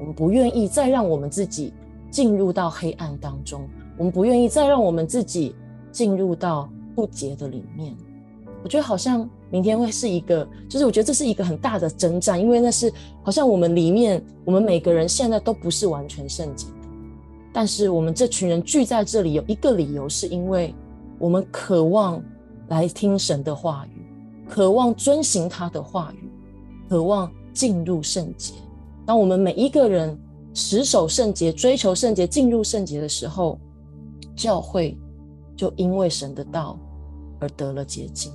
[0.00, 1.72] 我们不愿意再让我们自己。
[2.10, 3.68] 进入到黑暗当中，
[3.98, 5.52] 我们不愿意再让我们自己
[5.90, 7.92] 进入到不洁的里面。
[8.62, 12.88] 我觉得好像明天会是一个，就是我觉得这是一个很大的征战，因为那是
[13.24, 16.88] 好像我们里面，我们每个人现在都不是完全圣洁的，
[17.52, 20.72] 但是我们这群人聚在这里有一个理由，是因为
[21.18, 22.22] 我们渴望
[22.74, 24.04] 来听神的话语，
[24.48, 26.28] 渴望遵行他的话语，
[26.88, 28.54] 渴望进入圣洁。
[29.06, 30.18] 当我们每一个人。
[30.56, 33.58] 持守圣洁，追求圣洁，进入圣洁的时候，
[34.36, 34.96] 教会
[35.56, 36.78] 就因为神的道
[37.40, 38.32] 而得了洁净，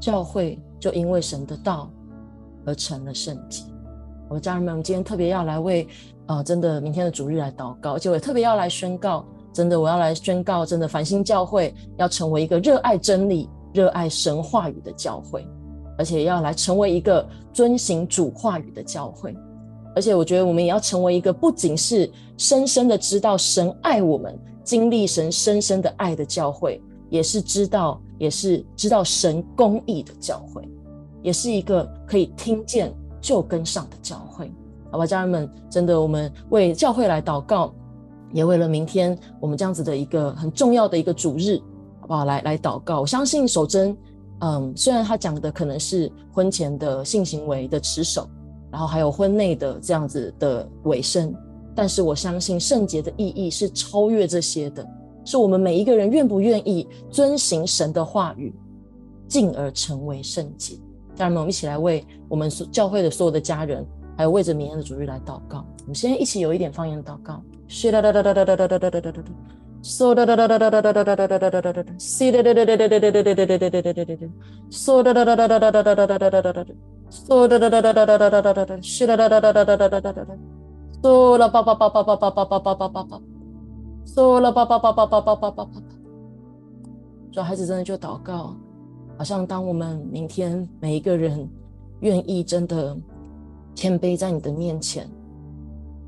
[0.00, 1.90] 教会就因为神的道
[2.64, 3.64] 而成了圣洁。
[4.28, 5.82] 我的家人们，我们今天特别要来为
[6.26, 9.24] 啊、呃，真的明天的主日来祷告，而且我也特别要来宣告，
[9.58, 15.44] 真的我要来宣告，真的繁星教会要成为一个热爱真理、热爱神话语的教会，
[15.98, 19.36] 而且要来成为一个遵行主话语的教会。
[19.96, 26.80] 而且我觉得我们也要成为一个不仅是深深的知道神爱我们、经历神深深的爱的教会，
[27.10, 30.62] 也是知道也是知道神公义的教会，
[31.20, 34.48] 也是一个可以听见就跟上的教会。
[34.92, 37.74] 好吧，家人们，真的我们为教会来祷告，
[38.32, 41.58] 也为了明天我们这样子的一个很重要的一个主日，
[42.00, 42.24] 好不好？
[42.24, 43.00] 来来祷告。
[43.00, 43.96] 我相信守贞，
[44.40, 48.28] 嗯，虽然他讲的可能是婚前的性行为的持守。
[48.70, 51.34] 然后还有婚内的这样子的尾声，
[51.74, 54.86] 但是我相信圣洁的意义是超越这些的，
[55.24, 58.54] 是我们每一个人愿不愿意遵行神的话语，
[59.26, 60.74] 进而成为圣洁。
[61.14, 63.82] 家人们，我们一起来为我们所教会的所有的家人，
[64.18, 65.64] 还有为着明天的主日来祷告。
[65.80, 67.42] 我们先一起有一点方言祷告。
[67.70, 69.30] 是哒哒哒哒哒哒哒哒哒哒哒哒哒
[69.82, 74.26] ，so 哒哒哒哒哒哒哒哒哒哒哒哒哒哒哒，si 哒哒哒哒哒哒哒哒哒哒哒哒哒哒哒哒哒
[74.70, 76.74] ，so 哒哒哒哒哒哒哒哒哒哒哒哒哒哒
[77.10, 80.34] ，so 哒哒哒哒哒哒哒哒哒哒哒，si 哒哒哒哒哒哒哒哒哒哒哒
[81.02, 83.20] ，so 啦叭叭叭叭叭叭叭叭叭叭叭叭
[84.06, 85.82] ，so 啦叭叭叭叭叭叭叭叭叭叭，
[87.32, 88.56] 小孩子真的就祷告，
[89.18, 91.46] 好像当我们明天每一个人
[92.00, 92.96] 愿意真的
[93.74, 95.06] 谦卑在你的面前。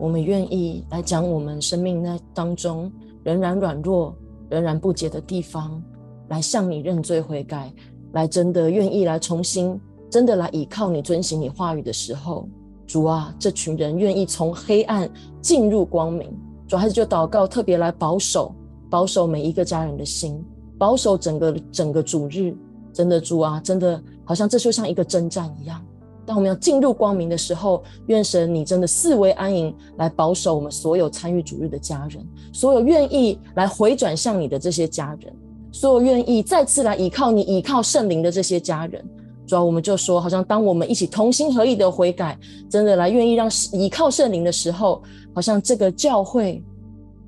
[0.00, 2.90] 我们愿意来讲我们生命那当中。
[3.22, 4.16] 仍然软弱，
[4.48, 5.82] 仍然不解的地方，
[6.28, 7.70] 来向你认罪悔改，
[8.12, 9.78] 来真的愿意来重新，
[10.08, 12.48] 真的来倚靠你，遵行你话语的时候，
[12.86, 15.08] 主啊，这群人愿意从黑暗
[15.42, 16.34] 进入光明。
[16.66, 18.54] 主孩子就祷告，特别来保守，
[18.88, 20.42] 保守每一个家人的心，
[20.78, 22.56] 保守整个整个主日。
[22.90, 25.84] 真的主啊，真的好像这就像一个征战一样。
[26.30, 35.34] 当我们要进入光明的时候，愿神你真的四围安营，来保守我们所有参与主日的家人，所有愿意来回转向你的这些家人，
[35.72, 39.04] 所有愿意再次来倚靠你、倚靠圣灵的这些家人。
[39.44, 42.38] 主要，我们就说，好像当我们一起同心合意的悔改，
[42.70, 45.02] 真的来愿意让倚靠圣灵的时候，
[45.34, 46.62] 好像这个教会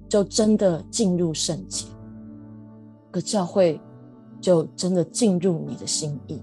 [0.09, 1.89] 就真的进入圣洁，
[3.11, 3.81] 个教会
[4.41, 6.41] 就真的进入你的心意。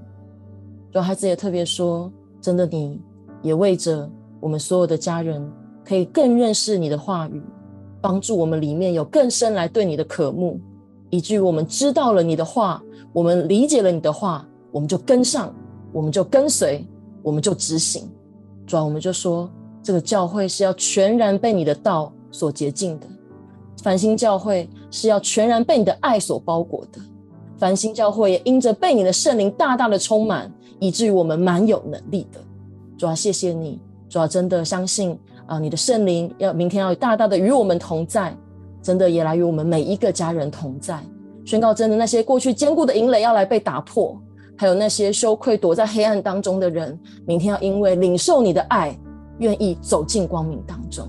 [0.91, 2.11] 主孩子也特别说。
[2.49, 2.99] 真的，你
[3.43, 5.47] 也为着我们所有的家人，
[5.85, 7.39] 可以更认识你的话语，
[8.01, 10.59] 帮助我们里面有更深来对你的渴慕，
[11.11, 12.81] 以至于我们知道了你的话，
[13.13, 15.53] 我们理解了你的话，我们就跟上，
[15.93, 16.83] 我们就跟随，
[17.21, 18.09] 我们就执行。
[18.65, 19.47] 主啊，我们就说，
[19.83, 23.05] 这个教会是要全然被你的道所洁净的，
[23.83, 26.99] 繁星教会是要全然被你的爱所包裹的，
[27.59, 30.51] 繁星教会也因着被你的圣灵大大的充满。
[30.79, 32.39] 以至于我们蛮有能力的，
[32.97, 38.35] 主要，谢谢你，主要，真的相信啊，你的圣灵要明天要大大的与我们同在，
[38.81, 40.99] 真的也来与我们每一个家人同在，
[41.45, 44.17] 宣告真的那些过去坚固的营垒要来被打破，
[44.55, 48.97] 还有那些羞愧躲在黑暗当中的人，明天要因为领受你的爱，
[49.39, 51.07] 愿意走进光明当中。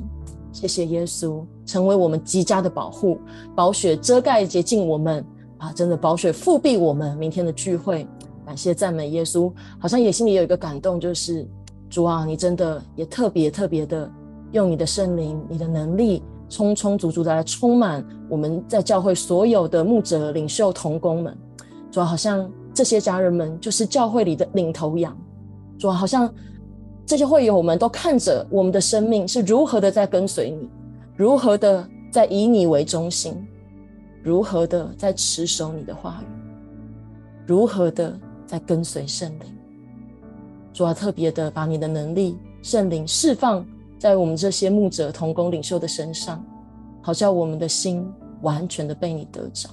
[0.53, 3.18] 谢谢耶稣，成为我们极佳的保护，
[3.55, 5.25] 宝血遮盖洁净我们
[5.59, 8.07] 啊，真的宝血覆庇我们明天的聚会。
[8.51, 9.49] 感谢赞美耶稣，
[9.79, 11.47] 好像也心里有一个感动，就是
[11.89, 14.11] 主啊，你真的也特别特别的
[14.51, 21.39] 用你的圣灵、你的能力，充充足足的来充满我们在教会所有的牧者、领袖、同工们。
[21.93, 25.17] 主啊，好像这些家人们就是教会里的领头羊。
[25.79, 26.29] 主啊，好像
[27.07, 30.69] 这些会友们都看着我们的生命是如何的在跟随你，
[31.15, 33.33] 如何的在以你为中心，
[34.25, 36.27] 如何的在持守你的话语，
[37.47, 38.13] 如何的。
[38.51, 39.57] 在跟随圣灵，
[40.73, 43.65] 主要特别的把你的能力、圣灵释放
[43.97, 46.45] 在我们这些牧者、同工、领袖的身上，
[47.01, 49.71] 好像我们的心完全的被你得着。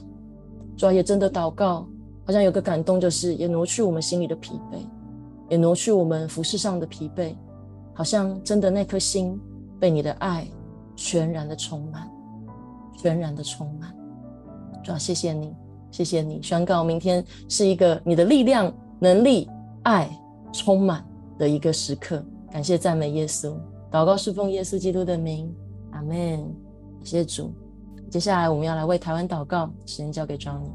[0.78, 1.88] 主要也真的祷告，
[2.24, 4.78] 好像有个感动，就是也挪去我们心里的疲惫，
[5.50, 7.36] 也挪去我们服事上的疲惫，
[7.96, 9.42] 好像真的那颗心
[9.80, 10.48] 被你的爱
[10.96, 12.08] 全然的充满，
[12.96, 13.92] 全然的充满。
[14.84, 15.52] 主要谢谢你。
[15.98, 19.50] 谢谢你宣告，明天是一个你的力量、能力、
[19.82, 20.08] 爱
[20.54, 21.04] 充满
[21.39, 22.24] 的一个时刻。
[22.52, 23.58] 感谢赞美耶稣，
[23.89, 25.52] 祷告是奉耶稣基督的名，
[25.93, 26.56] 阿门。
[27.04, 27.52] 谢谢主。
[28.12, 30.70] 接下来我们要来为台湾祷告，时间交给 Johnny。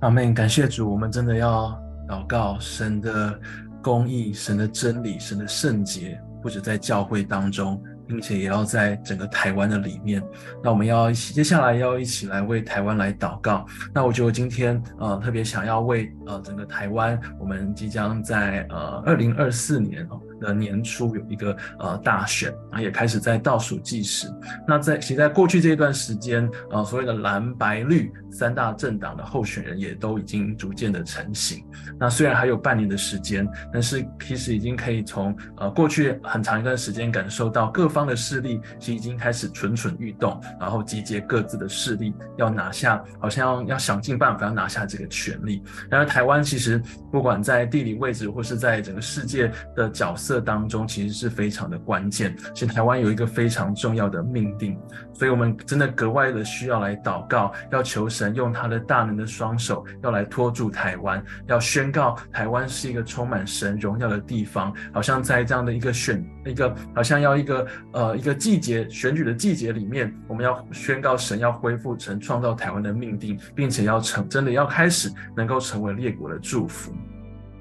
[0.00, 0.34] 阿门。
[0.34, 1.74] 感谢主，我们真的要
[2.06, 3.40] 祷告神的
[3.82, 7.82] 公义、神的真理、神的圣洁，不止在教会当中。
[8.10, 10.20] 并且也要在整个台湾的里面，
[10.64, 13.64] 那我们要接下来要一起来为台湾来祷告。
[13.94, 20.20] 那我觉得今天呃特别想要为呃整个台湾，我们即将在呃二零二四年哦。
[20.40, 24.26] 的年初有一个呃大选啊，也开始在倒数计时。
[24.66, 31.64] 那在其实在过去这一段时间，呃，所谓的蓝白绿三大政党的候选人也都已经逐渐的成型。
[31.98, 45.62] 那虽然还有半年的时间，但是其实已经可以从呃过去很长一段时间感受到各方的势力其实已经开始蠢蠢欲动，然后集结各自的势力要拿下，好像要要想尽办法要拿下这个权力。
[45.90, 46.80] 然而台湾其实
[47.12, 50.29] 不管在地理位置或是在整个世界的角色。
[50.30, 54.78] 这当中其实是非常的关键，其实台湾有一个非常重要的命定，
[55.12, 76.92] 所以我们真的格外的需要来祷告，要求神用他的大能的双手，要来托住台湾，要宣告台湾是一个充满神荣耀的地方，好像在这样的一个选一个，好像要一个呃一个季节选举的季节里面，我们要宣告神要恢复成创造台湾的命定，并且要成真的要开始能够成为列国的祝福。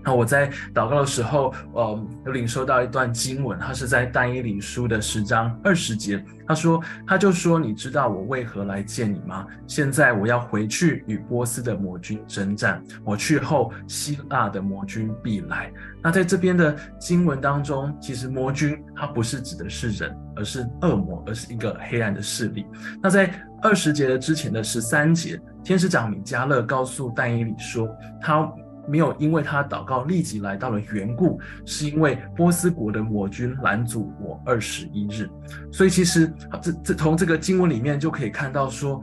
[0.10, 6.26] 那我在祷告的时候，呃，有领受到一段经文，它是在但以理书的十章二十节。
[6.47, 9.45] 他说：“他就说，你知道我为何来见你吗？
[9.68, 22.66] 现在我要回去与波斯的魔军征战，我去后，希腊的魔军必来。”那在这边的经文当中，其实魔军它不是指的是人，而是恶魔，而是一个黑暗的势力。
[22.99, 23.32] 那在
[23.62, 27.88] 二十节的之前的十三节，天使长米迦勒告诉但以理说，
[28.20, 28.51] 他。
[28.90, 35.30] 没有因为他祷告立即来到了缘故，是因为波斯国的魔军拦阻我二十一日。
[35.72, 39.02] 所以其实这这从这个经文里面就可以看到说，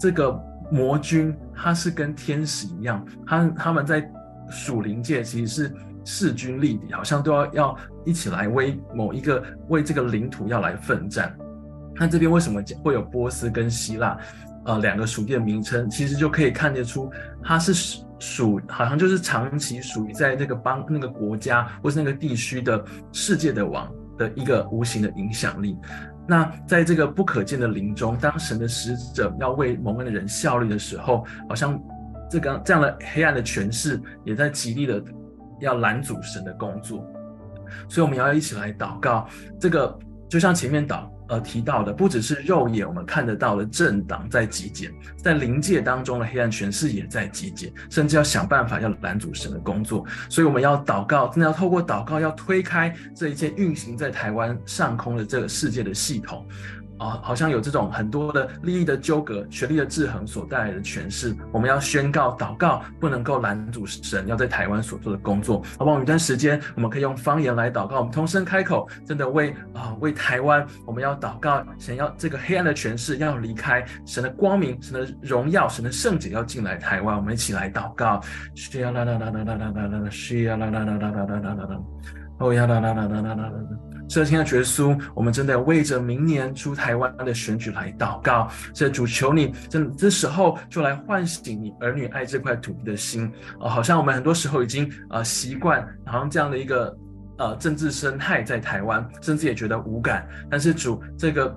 [0.00, 0.32] 这个
[0.70, 4.10] 魔君他是跟天使一样，他他们在
[4.50, 11.36] 属灵界其实是势均力敌，好像都要要一起来为某一个为这个领土要来奋战。
[11.96, 14.16] 那这边为什么会有波斯跟希腊？
[14.66, 17.10] 呃，两个属地的名称，其实就可以看得出，
[17.42, 25.76] 它是属，好像就是长期属于在那个邦、那个国家或是那个地区的世界的王的一个无形的影响力。
[26.28, 31.76] 那在这个不可见的灵中，当神的使者要为蒙恩的人效力的时候，好像
[32.30, 35.02] 这个这样的黑暗的权势也在极力的
[35.60, 37.04] 要拦阻神的工作。
[37.88, 39.26] 所以我们要一起来祷告，
[39.58, 39.98] 这个
[40.28, 41.08] 就像前面祷。
[41.30, 50.04] 呃，提到的不只是肉眼我们看得到的政党在集结，在临界当中的黑暗权势也在集结，甚至要想办法要拦阻神的工作。
[50.28, 56.44] 所以我们要祷告，真的要透过祷告，要推开这一切运行在台湾上空的这个世界的系统。
[57.00, 65.62] 啊，好像有这种很多的利益的纠葛、权力的制衡所带来的权势，我们要宣告祷告，不能够拦阻神要在台湾所做的工作。
[65.78, 65.96] 好不好？
[65.96, 78.20] 有一段时间，我们可以用方言来祷告，我们同声开口，真的为啊为台湾，我们要祷告，想要这个黑暗的权势要离开，神的光明、神的荣耀、神的圣洁要进来台湾，我们一起来祷告。
[78.54, 81.80] 需要啦啦啦啦啦啦啦啦，需要啦啦啦啦啦啦啦啦，
[82.40, 83.89] 哦呀啦啦啦啦啦啦啦。
[84.10, 88.50] 这天的耶稣，我们真的为着明年出台湾的选举来祷告。
[88.74, 93.30] 这主求你，这这时候就来唤醒你儿女爱这块土地的心。
[93.60, 96.98] 呃，好像我们很多时候已经呃习惯，好像这样的一个
[97.38, 100.28] 呃政治生态在台湾，甚至也觉得无感。
[100.50, 101.56] 但是主这个。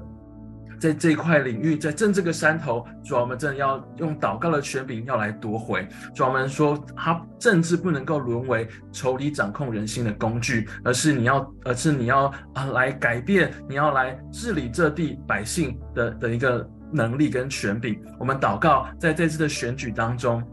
[0.84, 5.88] 在这一块领域，在正这个山头，主要，我们真的要用祷告的权柄要来夺回。
[6.14, 17.98] 主要，我们说，他政治不能够沦为仇敌掌控人心的工具，而是你要，而是你要啊来改变，你要来治理这地百姓的的一个能力跟权柄。
[18.20, 20.44] 我们祷告，在这次的选举当中。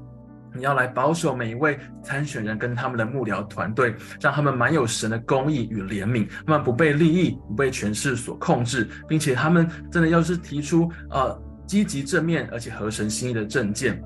[0.53, 14.03] 你要来保守每一位参选人跟他们的幕僚团队，让他们满有神的公义与怜悯，他们不被利益、不被权势所控制，并且他们真的要是提出呃积极正面而且合神心意的政见，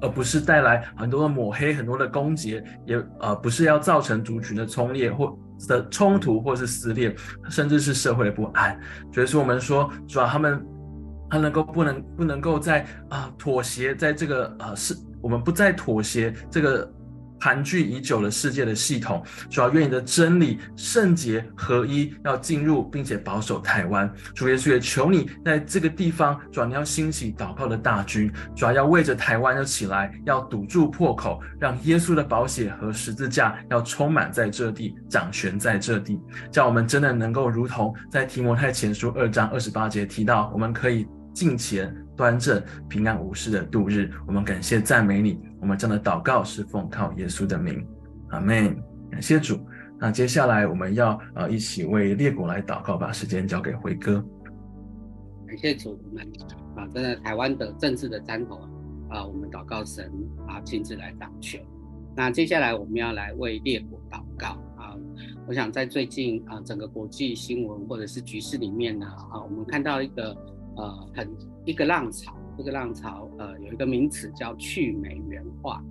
[0.00, 5.38] 而不是带来很多的抹黑、很多的攻击，也呃不是要造成族群的冲裂或
[5.68, 7.14] 的冲突或是撕裂，
[7.48, 8.76] 甚至是社会的不安。
[9.12, 10.60] 所以说我们说，主要他们
[11.30, 14.96] 他能够不能不能够在啊、妥协在这个呃是。
[15.22, 16.92] 我们不再妥协这个
[17.40, 19.20] 盘踞已久的世界的系统，
[19.50, 24.08] 主要愿你的真理、圣洁、合一要进入，并且保守台湾。
[24.32, 36.20] 主耶稣也求你在这个地方，主要你要兴起祷告的大军，主要要为着台湾要起来，要堵住破口，让耶稣的宝血和十字架要充满在这地，掌权在这地，
[36.52, 41.08] 叫我们真的能够如同在提摩太前书二章二十八节提到，我们可以。
[41.34, 45.40] 敬虔端正、平安无事的度日，我们感谢赞美你。
[45.60, 47.86] 我们这样的祷告是奉靠耶稣的名，
[48.28, 48.76] 阿门。
[49.10, 49.58] 感谢主。
[49.98, 54.24] 那接下来我们要呃一起为列国来祷告，把时间交给辉哥。
[55.46, 56.26] 感谢主，我们
[56.76, 58.56] 啊，站在台湾的政治的山头
[59.08, 60.10] 啊，我们祷告神
[60.46, 61.64] 啊亲自来掌权。
[62.14, 64.96] 那接下来我们要来为列国祷告啊。
[65.46, 70.36] 我想在最近啊整个国际新闻或者是局势里面呢啊，我们看到一个。
[70.74, 71.28] 呃，很
[71.64, 75.82] 一个浪潮，这个浪潮呃有一个名词叫去美元化。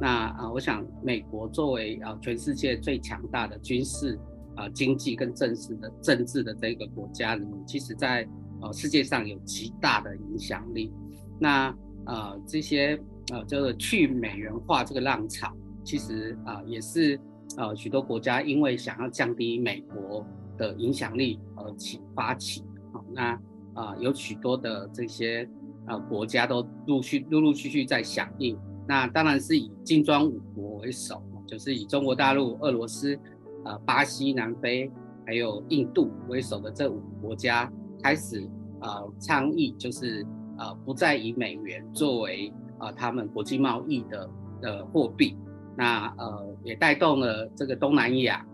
[0.00, 4.16] 那啊、我想美国作为啊、全世界最强大的军事
[4.54, 8.24] 啊、呃、经济跟政治的政治的这个国家里面，其实在
[8.60, 10.92] 呃世界上有极大的影响力。
[11.40, 11.74] 那
[12.06, 12.96] 呃这些
[13.32, 15.52] 呃这个去美元化这个浪潮，
[15.82, 17.18] 其实啊、也是
[17.56, 20.24] 呃许多国家因为想要降低美国
[20.56, 22.62] 的影响力而起发起。
[22.92, 23.36] 好、那。
[23.78, 25.48] 啊、有许多的这些
[25.86, 28.58] 呃国家都陆续陆陆续续在响应。
[28.88, 33.16] 那当然是以金砖五国为首，就是以中国大陆、俄罗斯、
[33.64, 34.90] 呃巴西、南非
[35.24, 37.70] 还有印度为首的这五个国家
[38.02, 38.48] 开始
[38.80, 40.26] 呃倡议，就是
[40.58, 45.36] 呃不再以美元作为呃他们国际贸易的的货币。
[45.76, 48.44] 那呃也带动了这个东南亚、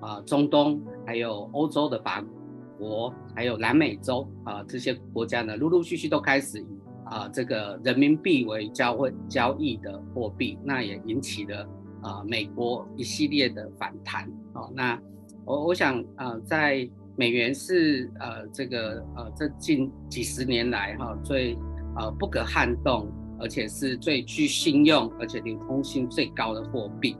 [0.00, 2.22] 啊、中东还有欧洲的法
[2.78, 3.12] 国。
[3.34, 6.66] 还有南美洲啊，这些国家呢，陆陆续续都开始以
[7.04, 11.68] 啊这个人民币为交换交易的货币，那也引起了
[12.02, 14.68] 啊美国一系列的反弹啊。
[14.74, 15.00] 那
[15.44, 21.56] 我我想啊，在美元是呃这个呃这近几十年来哈最
[21.96, 23.10] 呃不可撼动，
[23.40, 27.16] 而且是最具信用，而且流通性最高的货币。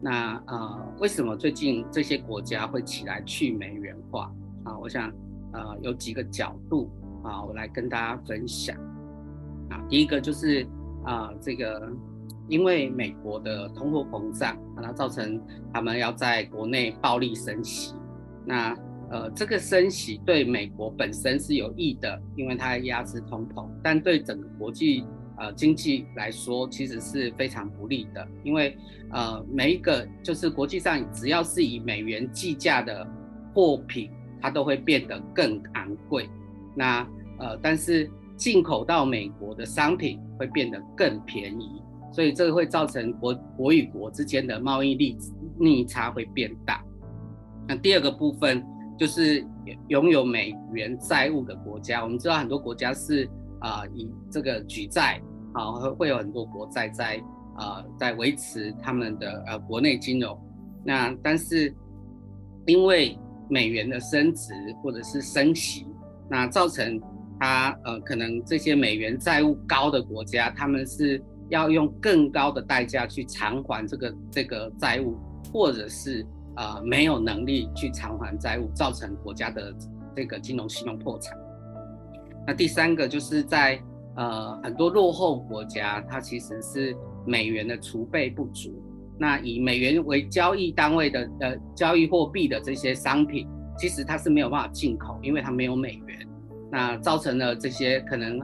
[0.00, 4.30] 那啊，为什么最近这些国家会起来去美元化？
[4.64, 5.12] 啊，我想，
[5.52, 6.90] 呃，有几个角度
[7.22, 8.76] 啊，我来跟大家分享。
[9.70, 10.66] 啊，第一个就是
[11.04, 11.90] 啊，这个
[12.48, 15.40] 因为美国的通货膨胀，它造成
[15.72, 17.94] 他们要在国内暴力升息。
[18.44, 18.76] 那
[19.10, 25.04] 呃，这个升息对美国本身是有益的，因为它压制通膨，但对整个国际
[25.36, 28.76] 呃经济来说，其实是非常不利的，因为
[29.12, 33.06] 呃，每一个就是国际上只要是以美元计价的
[33.54, 34.10] 货品，
[34.44, 36.28] 它都会变得更昂贵。
[36.76, 37.00] 那
[37.38, 41.80] 呃，但是进口到美国的商品会变得更便宜，
[42.12, 45.16] 所以这个会造成国国与国之间的贸易逆
[45.58, 46.84] 逆差会变大。
[47.66, 48.62] 那第二个部分
[48.98, 49.42] 就是
[49.88, 53.24] 拥有美元债务的国家，我们知道很多国家是
[53.60, 55.18] 啊、呃、以这个举债
[55.54, 57.16] 啊会有很多国债在
[57.56, 60.38] 啊、呃、在维持他们的呃国内金融。
[60.84, 61.74] 那但是
[62.66, 63.18] 因为
[63.48, 65.86] 美元的升值或者是升息，
[66.28, 67.00] 那造成
[67.38, 75.16] 它呃可能这些美元债务高的国家，他们是要用更高的代价去偿还这个这个债务，
[75.52, 76.26] 或者是
[76.56, 79.74] 呃没有能力去偿还债务，造成国家的
[80.16, 81.36] 这个金融信用破产。
[82.46, 83.80] 那第三个就是在
[84.16, 88.82] 呃很多落后国家，它其实是美元的储备不足。
[89.18, 93.48] 那以美元为交易单位的呃交易货币的这些商品，
[93.78, 96.18] 其实它是没有办法进口，因为它没有美元。
[96.70, 98.40] 那造成了这些可能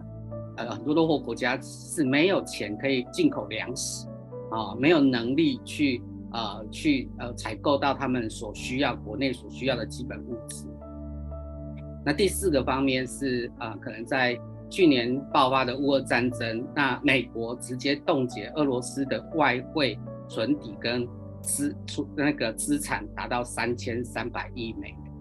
[0.57, 4.07] 呃很多落后国家是没有钱可以进口粮食
[4.53, 6.01] 啊，没有能力去
[6.33, 10.69] 呃去呃采购到他们所需要国内所需要的基本物资。
[12.07, 14.39] 那第四个方面是啊、呃，可能在
[14.71, 19.99] 去年爆发的乌俄战争，那美国直接冻结俄罗斯的外汇。
[20.31, 21.07] 存底跟
[21.43, 25.13] 资出那个资产达到三千三百亿美元，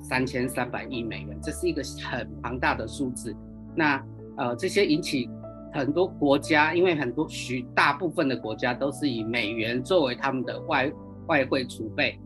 [0.00, 3.34] 三千三百亿美元，这是一个很庞大的数字。
[3.76, 4.04] 那
[4.36, 5.30] 呃，这些引起
[5.72, 10.90] 很多国家，因为很多许大部分的国家都是以美元作为他们的外
[11.28, 12.18] 外汇储备，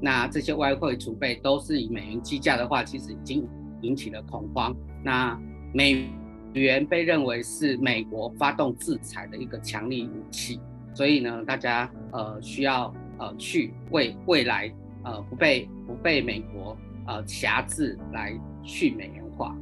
[0.00, 3.46] 那这些外汇储备都是以美元计价的话，其实已经
[3.82, 4.74] 引起了恐慌。
[5.04, 5.38] 那
[5.74, 6.08] 美
[6.54, 10.60] 元被认为是美国发动制裁的一个强力武器。
[10.98, 14.68] 所以呢，大家呃需要呃去为未来
[15.04, 16.76] 呃不被不被美国
[17.06, 19.56] 呃辖制来去美元化。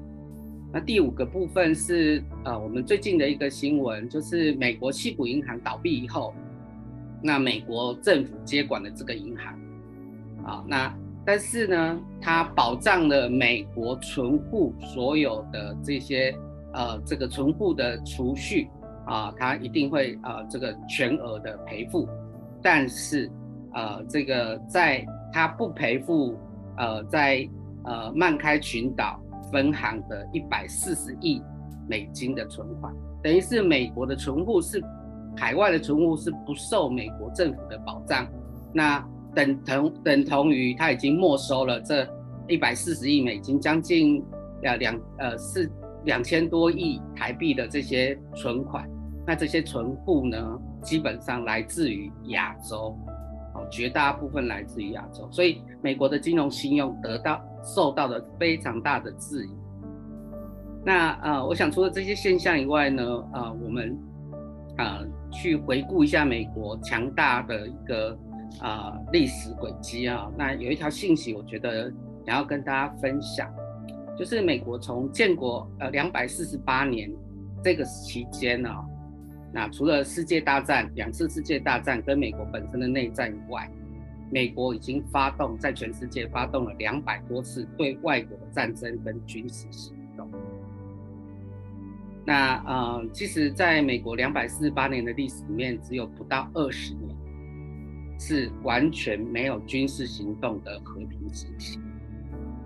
[0.72, 6.34] 那第五个部分是呃我们最近的一个新闻，就是美国西谷银行倒闭以后，
[7.22, 9.54] 那美国政府接管了这个银行
[10.42, 10.90] 啊，那
[11.22, 16.34] 但是呢，它保障了美国存户所有的这些
[16.72, 18.68] 呃这个存户的储蓄。
[19.06, 22.08] 啊，他一定会呃这个全额的赔付，
[22.60, 23.30] 但是
[23.72, 26.36] 呃这个在他不赔付
[26.76, 27.48] 呃在
[27.84, 29.20] 呃曼开群岛
[29.52, 31.40] 分行的一百四十亿
[31.88, 32.92] 美金的存款，
[33.22, 34.82] 等于是美国的存户是
[35.36, 38.26] 海外的存户是不受美国政府的保障，
[38.74, 38.98] 那
[39.34, 42.04] 等同等同于他已经没收了这
[42.48, 44.20] 一百四十亿美金，将近
[44.64, 45.70] 呃两呃是
[46.04, 48.88] 两千多亿台币的这些存款。
[49.26, 52.96] 那这些存户呢，基本上来自于亚洲，
[53.54, 59.50] 哦，绝大部分来自于亚洲，所以美国的金融信用得到受到了非常大的质疑。
[60.84, 63.02] 那呃，我想除了这些现象以外呢，
[63.32, 63.98] 呃，我们
[64.76, 68.16] 啊、呃、去回顾一下美国强大的一个
[68.60, 71.92] 啊、呃、历史轨迹啊，那有一条信息，我觉得
[72.24, 73.52] 想要跟大家分享，
[74.16, 77.10] 就是美国从建国呃两百四十八年
[77.64, 78.70] 这个期间呢。
[79.56, 83.66] 那除了世界大战、两次世界大战跟美国本身的内战以外，
[84.30, 90.28] 美国已经发动在全世界发动了两百多次对外国的战争跟军事行动。
[92.26, 97.16] 那呃，其实在美国两百四十八年的历史里面，只有不到二十年
[98.20, 101.80] 是完全没有军事行动的和平时期。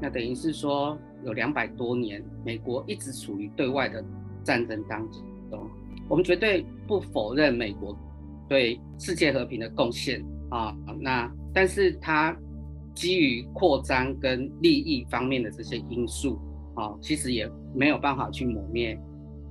[0.01, 4.05] 那等于是说，有两百多年，美国一直处于对外的
[4.43, 5.71] 战争当中。
[6.11, 7.97] 我们绝对不否认美国
[8.49, 12.37] 对世界和平的贡献啊，那但是它
[12.97, 16.37] 基于扩张跟利益方面的这些因素
[16.75, 19.01] 啊，其实也没有办法去抹灭。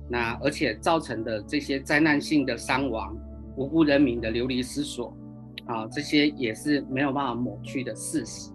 [0.06, 3.16] 那而且造成的这些灾难性的伤亡、
[3.56, 5.16] 无辜人民的流离失所
[5.64, 8.52] 啊，这些也是没有办法抹去的事实。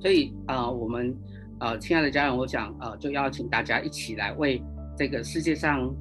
[0.00, 1.12] 所以啊，我们
[1.58, 4.62] 呃，亲爱的家人，我想呃，就邀请大家一起来为
[4.96, 5.92] 这个世界上。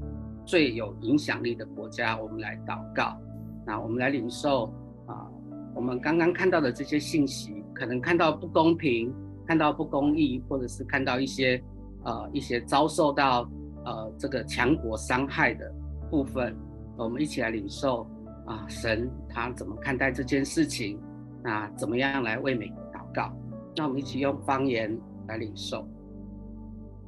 [0.45, 3.17] 最有影响力的国家，我们来祷告。
[3.65, 4.65] 那我们来领受
[5.07, 5.27] 啊，
[5.73, 9.13] 我们刚刚看到的这些信息，可能看到不公平，
[9.47, 11.61] 看到不公义，或者是看到一些
[12.03, 13.49] 呃一些遭受到
[13.85, 15.73] 呃这个强国伤害的
[16.11, 16.55] 部分，
[16.95, 18.07] 我们一起来领受
[18.45, 21.01] 啊，神他怎么看待这件事情？
[21.43, 23.35] 那怎么样来为美国祷告？
[23.75, 24.95] 那我们一起用方言
[25.27, 25.81] 来领受。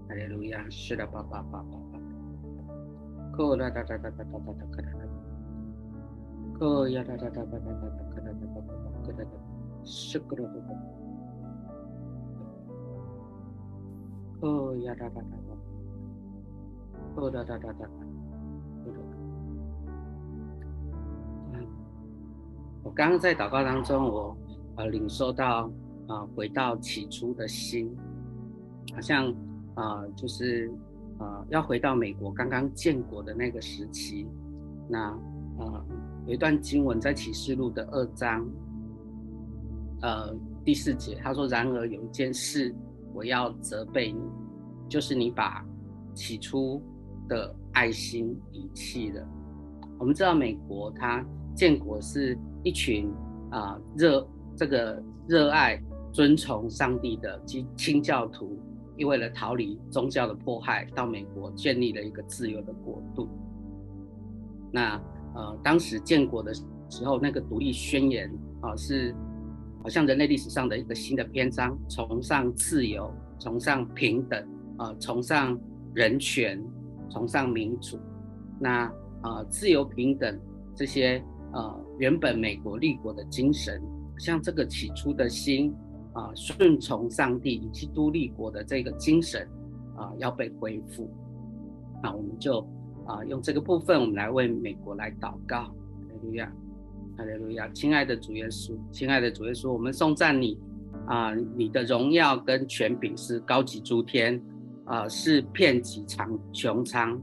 [0.10, 1.78] 哈利路亚，是的，爸爸，爸爸，
[3.38, 3.50] 爸爸。
[3.50, 5.00] 可啦哒哒哒哒哒哒哒，哒。
[6.60, 8.74] 可呀哒哒哒哒哒哒，哒哒哒哒，
[9.06, 9.30] 可啦哒。
[9.84, 10.70] 是可啦哒哒。
[14.42, 15.50] 可呀哒哒哒哒。
[17.16, 17.92] 可啦哒哒哒哒。
[22.84, 24.36] 我刚刚在祷告当中，我
[24.78, 25.70] 呃领受到
[26.08, 27.96] 啊，回到起初的心，
[28.96, 29.32] 好像。
[29.76, 30.72] 啊、呃，就是
[31.20, 34.28] 呃，要回到美国刚刚建国的那个时期。
[34.90, 35.10] 那
[35.58, 35.86] 呃，
[36.26, 38.48] 有一段经文在启示录的二章，
[40.02, 42.74] 呃，第四节，他说：“然而有一件事，
[43.14, 44.22] 我要责备你，
[44.88, 45.66] 就是你把
[46.14, 46.82] 起初
[47.28, 49.28] 的爱心遗弃了。”
[49.98, 53.12] 我们知道美国它建国是一群
[53.50, 55.82] 啊热这个热爱
[56.14, 58.60] 尊崇上帝的基清教徒。
[58.98, 63.30] 因为了逃离宗教的迫害，到美国建立了一个自由的国度。
[64.72, 65.00] 那
[65.36, 68.30] 呃，当时建国的时候，那个独立宣言
[68.62, 69.16] 啊、是
[69.84, 74.46] 好像人类历史上的一个新的篇章，崇尚自由，崇尚平等，
[74.78, 75.58] 啊、崇尚
[75.94, 76.62] 人权，
[77.10, 78.00] 崇尚民主。
[78.60, 78.86] 那
[79.22, 80.40] 啊、呃，自由平等
[80.76, 81.24] 这些
[81.54, 83.82] 呃，原本美国立国的精神，
[84.18, 85.74] 像这个起初的心。
[86.18, 89.48] 啊，顺从上帝以基督立国的这个精神
[89.96, 91.08] 啊，要被恢复。
[92.02, 92.68] 那我们就
[93.06, 95.66] 啊，用这个部分，我们来为美国来祷告。
[95.66, 95.74] 哈
[96.10, 96.52] 利路亚，
[97.16, 100.58] 哈利路亚，亲爱的主耶稣，亲爱的主耶稣，我们颂赞你
[101.06, 104.42] 啊，你的荣耀跟权柄是高及诸天
[104.86, 107.22] 啊，是遍及长穹苍。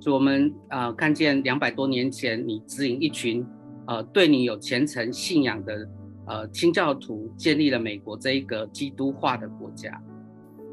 [0.00, 3.46] 主，我们啊，看见两百多年前，你指引一群
[3.86, 5.86] 呃，对你有虔诚信仰的。
[6.26, 10.00] 呃，清教徒建立了美国这一个基督化的国家，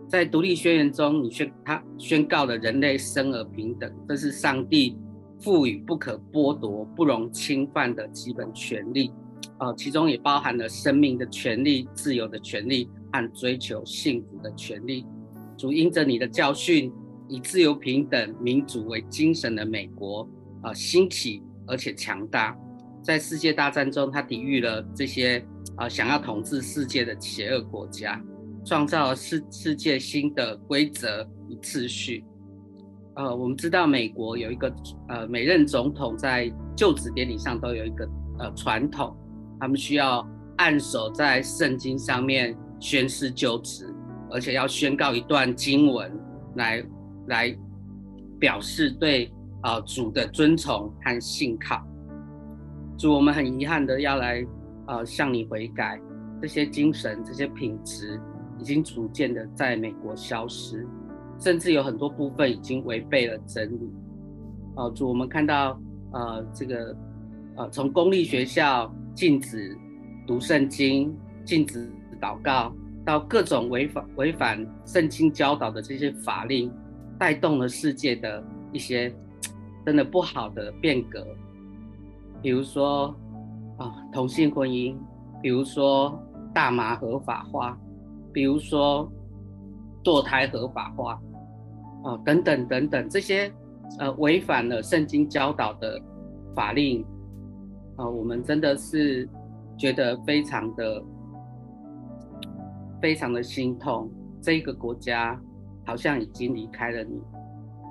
[0.08, 4.95] 在独立宣言中，你宣他宣告了人类生而平等，这是上帝
[5.39, 9.12] 赋予不可剥夺、不容侵犯的基本权利。
[9.58, 15.06] 呃，其中也包含了生命的权利、自由的权利和追求幸福的权利。
[15.58, 16.91] 主因着你的教训，
[17.28, 20.30] 以自由、平等、民主为精神的美国，
[20.62, 22.58] 呃，兴起而且强大。
[23.10, 25.39] 在世界大战中，他抵御了这些
[25.78, 28.24] 啊、呃、想要统治世界的邪恶国家，
[28.64, 32.24] 创造了世世界新的规则与秩序。
[33.16, 34.72] 呃，我们知道美国有一个
[35.07, 38.07] 呃每任总统在就职典礼上都有一个
[38.38, 39.18] 呃传统，
[39.60, 40.24] 他们需要
[40.57, 43.91] 按手在圣经上面宣誓就职，
[44.30, 46.16] 而且要宣告一段经文
[46.57, 46.86] 来
[47.26, 47.57] 来
[48.39, 49.34] 表示对
[49.64, 51.84] 啊、呃、主的尊崇和信靠。
[53.00, 54.45] 主，我们很遗憾的要来，
[54.88, 55.97] 呃，向你悔改。
[56.41, 58.20] 这些精神、这些品质，
[58.60, 60.86] 已经逐渐的在美国消失，
[61.39, 63.89] 甚至有很多部分已经违背了真理。
[64.76, 65.80] 呃，主，我们看到，
[66.12, 66.93] 呃，这个，
[67.56, 69.74] 呃，从公立学校禁止
[70.28, 71.89] 读圣经、禁止
[72.20, 72.76] 祷告，
[73.06, 76.70] 到各种违反违反圣经教导的这些法令，
[77.18, 78.43] 带动了世界的
[78.74, 79.10] 一些
[79.86, 81.26] 真的不好的变革。
[82.42, 83.14] 比如说，
[83.78, 84.96] 啊，同性婚姻；
[85.42, 86.18] 比如说，
[86.54, 87.76] 大麻合法化；
[88.32, 89.12] 比如说，
[90.04, 91.14] 堕胎合法化，
[92.04, 93.52] 啊，等等等等，这些
[93.98, 96.02] 呃违反了圣经教导的
[96.56, 97.06] 法令，
[97.98, 99.28] 啊，我们真的是
[99.78, 101.04] 觉得非常的、
[103.02, 104.10] 非常的心痛。
[104.42, 105.38] 这个国家
[105.86, 107.22] 好像已经离开了你，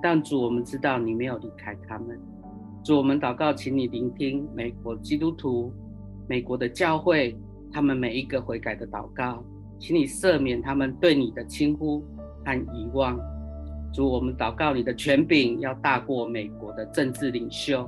[0.03, 2.18] 但主，我们知道你没有离开他们。
[2.89, 5.70] 主，我们祷告，请你聆听美国基督徒、
[6.26, 7.36] 美国的教会，
[7.70, 9.45] 他们每一个悔改的祷告，
[9.78, 12.03] 请你赦免他们对你的轻忽
[12.47, 13.20] 和遗忘。
[13.93, 17.86] 主，我们祷告，你的权柄要大过美国的政治领袖。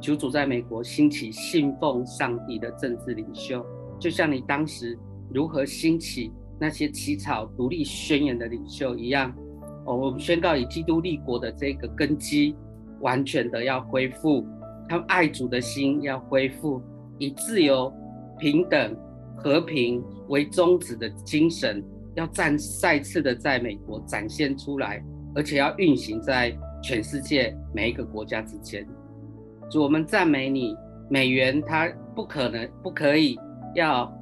[0.00, 3.62] 求主在美国兴起信奉上帝的政治领袖，
[4.00, 4.98] 就像你当时
[5.30, 9.30] 如何兴起那些起草独立宣言的领袖一样。
[9.84, 12.56] 哦，我们宣告以基督立国的这个根基。
[13.02, 14.44] 完全的要恢复，
[14.88, 16.82] 他们爱主的心要恢复，
[17.18, 17.92] 以自由、
[18.38, 18.96] 平等、
[19.36, 21.84] 和平为宗旨的精神，
[22.14, 25.02] 要再再次的在美国展现出来，
[25.34, 28.86] 而且要运行在全世界每一个国家之间。
[29.70, 30.76] 主，我们赞美你，
[31.08, 33.38] 美元它不可能、不可以
[33.74, 34.12] 要，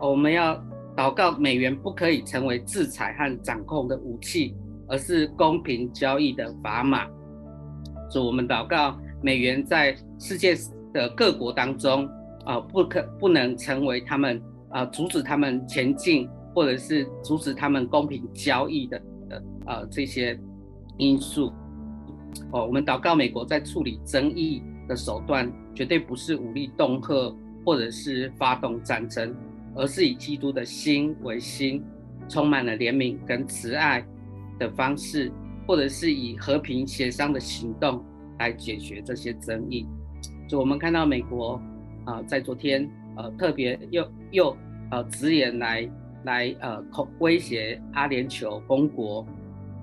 [0.00, 0.56] 我们要
[0.96, 4.54] 祷告，美元不可以成为制裁和掌控的武器，
[4.88, 7.06] 而是公平交易的砝码。
[8.10, 10.56] 主，我们祷告，美元在世界
[10.92, 12.08] 的各国当中
[12.44, 14.40] 啊、不可不能成为他们
[14.70, 18.98] 啊、阻止他们前进，或者是阻止他们公平交易的
[19.28, 20.38] 的呃这些
[20.98, 21.52] 因素。
[22.52, 27.34] 哦，我们祷告，美国在处理争议的手段绝对不是武力恫吓，
[27.64, 29.34] 或者是发动战争，
[29.74, 31.82] 而是以基督的心为心，
[32.28, 34.06] 充满了怜悯跟慈爱
[34.58, 35.32] 的方式，
[35.66, 38.04] 或者是以和平协商的行动
[38.38, 39.86] 来解决这些争议。
[40.48, 41.60] 就我们看到美国
[42.04, 44.56] 啊、在昨天呃特别又又
[44.90, 45.90] 呃直言来
[46.24, 49.26] 来呃恐威胁阿联酋公国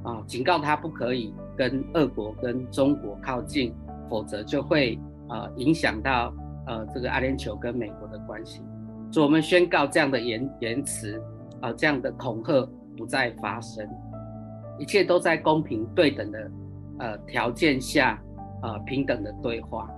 [0.04, 1.34] 啊、警告他不可以。
[1.56, 3.72] 跟俄国跟中国靠近，
[4.10, 4.98] 否则就会
[5.30, 6.34] 呃影响到
[6.66, 8.60] 呃这个阿联酋跟美国的关系。
[9.12, 11.22] 所以我们宣告这样的言言辞
[11.62, 12.68] 啊、这样的恐吓
[12.98, 13.88] 不再发生，
[14.80, 16.52] 一切都在公平对等的
[17.00, 18.22] 呃条件下
[18.62, 19.90] 呃平等的对话。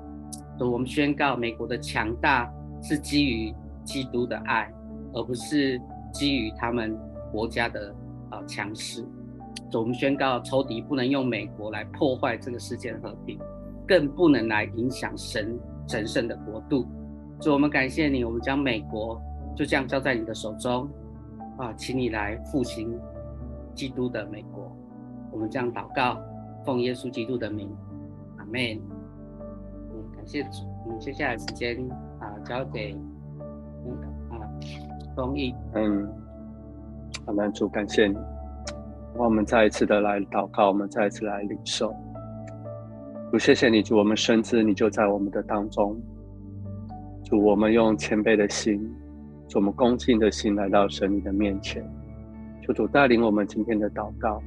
[0.58, 2.52] 所以我们宣告美国的强大
[2.82, 3.54] 是基于
[3.84, 4.72] 基督的爱，
[5.14, 5.80] 而不是
[6.14, 6.98] 基于他们
[7.32, 7.94] 国家的
[8.32, 9.06] 呃强势。
[9.74, 13.38] 我们宣告，仇敌不能用美国来破坏这个世界的和平，
[13.86, 16.88] 更不能来影响神神圣的国度。
[17.42, 19.22] 所以，我们感谢你，我们将美国
[19.54, 20.88] 就这样交在你的手中，
[21.58, 22.98] 啊，请你来复兴
[23.76, 24.76] 基督的美国。
[25.32, 26.18] 我们这样祷告，
[26.66, 27.70] 奉耶稣基督的名，
[28.38, 28.82] 阿门。
[29.92, 30.64] 嗯，感谢主。
[30.88, 31.78] 嗯，接下来时间
[32.20, 32.96] 啊，交给
[33.86, 34.50] 那个啊，
[35.16, 35.54] 公义。
[35.74, 36.08] 嗯，
[37.26, 37.52] 阿门。
[37.52, 38.16] 主，感谢你。
[39.18, 41.94] 我们再一次的来祷告，我们再一次来领受。
[43.32, 45.96] 主，谢谢你，主，我们深知你就在我们的当中。
[47.24, 48.80] 主，我们用谦卑的心，
[49.48, 51.84] 主，我们恭敬的心来到神你的面前。
[52.66, 54.42] 求主带领我们今天的祷告。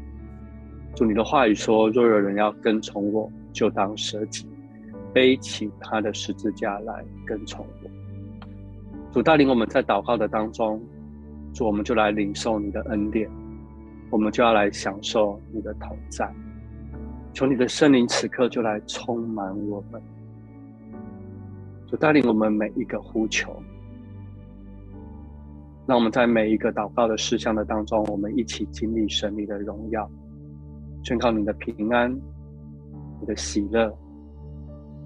[0.96, 4.48] 主，你的话语说：若有人要跟从我，就当舍己，
[5.14, 7.90] 背起他的十字架来跟从我。
[9.12, 10.82] 主带领我们在祷告的当中，
[11.54, 13.30] 主，我们就来领受你的恩典。
[14.10, 16.28] 我们就要来享受你的同在，
[17.32, 20.02] 求你的圣灵此刻就来充满我们，
[21.86, 23.62] 就带领我们每一个呼求，
[25.89, 30.07] 让我们在每一个祷告的事项的当中，我们一起经历神你的荣耀，
[31.03, 32.14] 宣告你的平安、
[33.18, 33.91] 你的喜乐、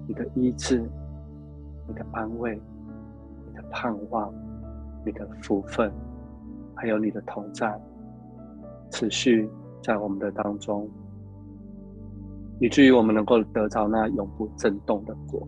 [0.05, 0.79] 你的医治、
[1.87, 2.61] 你的安慰、
[3.47, 4.29] 你的盼望、
[5.05, 5.89] 你的福分，
[6.75, 7.73] 还有你的同在。
[8.91, 9.49] 持续
[9.81, 10.85] 在我们的当中，
[12.59, 15.47] 以至于我们能够得到那永不震动的果。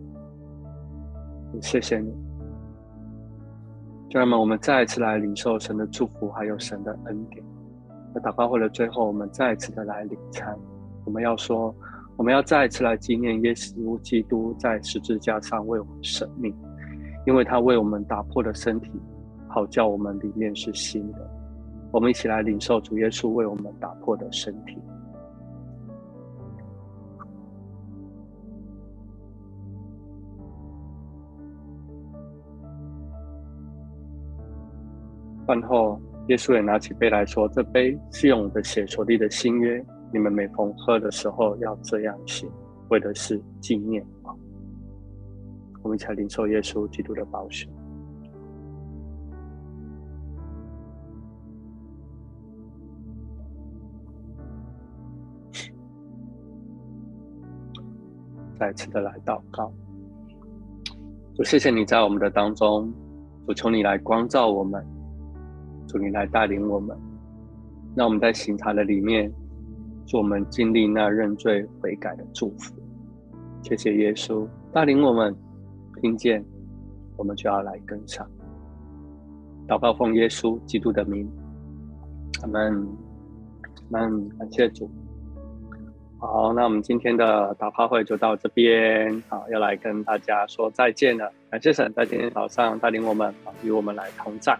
[1.60, 2.10] 谢谢你，
[4.08, 7.44] 家人们，我们再一次来领受神的祝福，还有神的恩典。
[8.14, 10.56] 在祷告会的最后，我们再一次的来领餐。
[11.04, 11.74] 我们要说，
[12.16, 16.54] 我们要再一次来纪念耶稣基督在十字架上为我们舍命，
[17.26, 18.92] 因为他为我们打破了身体，
[19.48, 21.18] 好叫我们里面是新的。
[21.90, 24.78] 我们一起来领受主耶稣为我们打破的身体。
[35.46, 39.82] 饭后，耶稣也拿起杯来说：“这杯是用我的血所立的新约，
[40.12, 42.50] 你们每逢喝的时候要这样行，
[42.88, 44.36] 为的是纪念我。”
[45.82, 47.68] 我们一起来领受耶稣基督的宝血。
[58.58, 59.70] 再次的来祷告，
[61.34, 62.90] 主，谢谢你在我们的当中，
[63.46, 64.82] 主，求你来光照我们，
[65.86, 66.96] 主，你来带领我们，
[67.94, 69.32] 让我们在刑场的里面，
[70.06, 72.74] 祝我们经历那认罪悔改的祝福。
[73.62, 75.34] 谢谢耶稣带领我们，
[76.00, 76.44] 听见
[77.16, 78.28] 我们就要来跟上。
[79.66, 81.28] 祷告奉耶稣基督的名，
[82.42, 82.86] 阿门，
[83.90, 84.88] 阿门，感谢主。
[86.18, 91.30] 好，那我们今天的祷告会就到这边，好，要来跟大家说再见了。
[91.50, 94.56] 感谢神在今天早上带领我们，与我们来同在。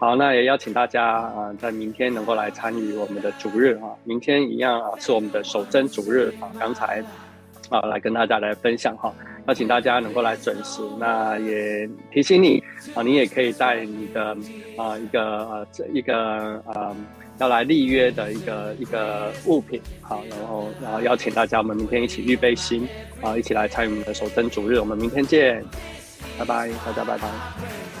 [0.00, 6.50] 好，那也邀请大家啊，在明天能够来参与我们的主日啊，明天一样啊，是我们的守贞主日啊。
[6.58, 7.04] 刚才
[7.68, 9.12] 啊，来跟大家来分享哈，
[9.46, 10.80] 邀请大家能够来准时。
[10.98, 14.34] 那也提醒你啊，你也可以带你的
[14.78, 16.16] 啊一个呃这一个
[16.66, 16.96] 呃。
[17.38, 22.86] 要来立约的一个一个物品，好，然后然后邀请大家，我们明天一起预备心，
[23.22, 25.64] 啊，一起来参与我们的守贞主日，我们明天见，
[26.38, 27.99] 拜拜，大家拜拜。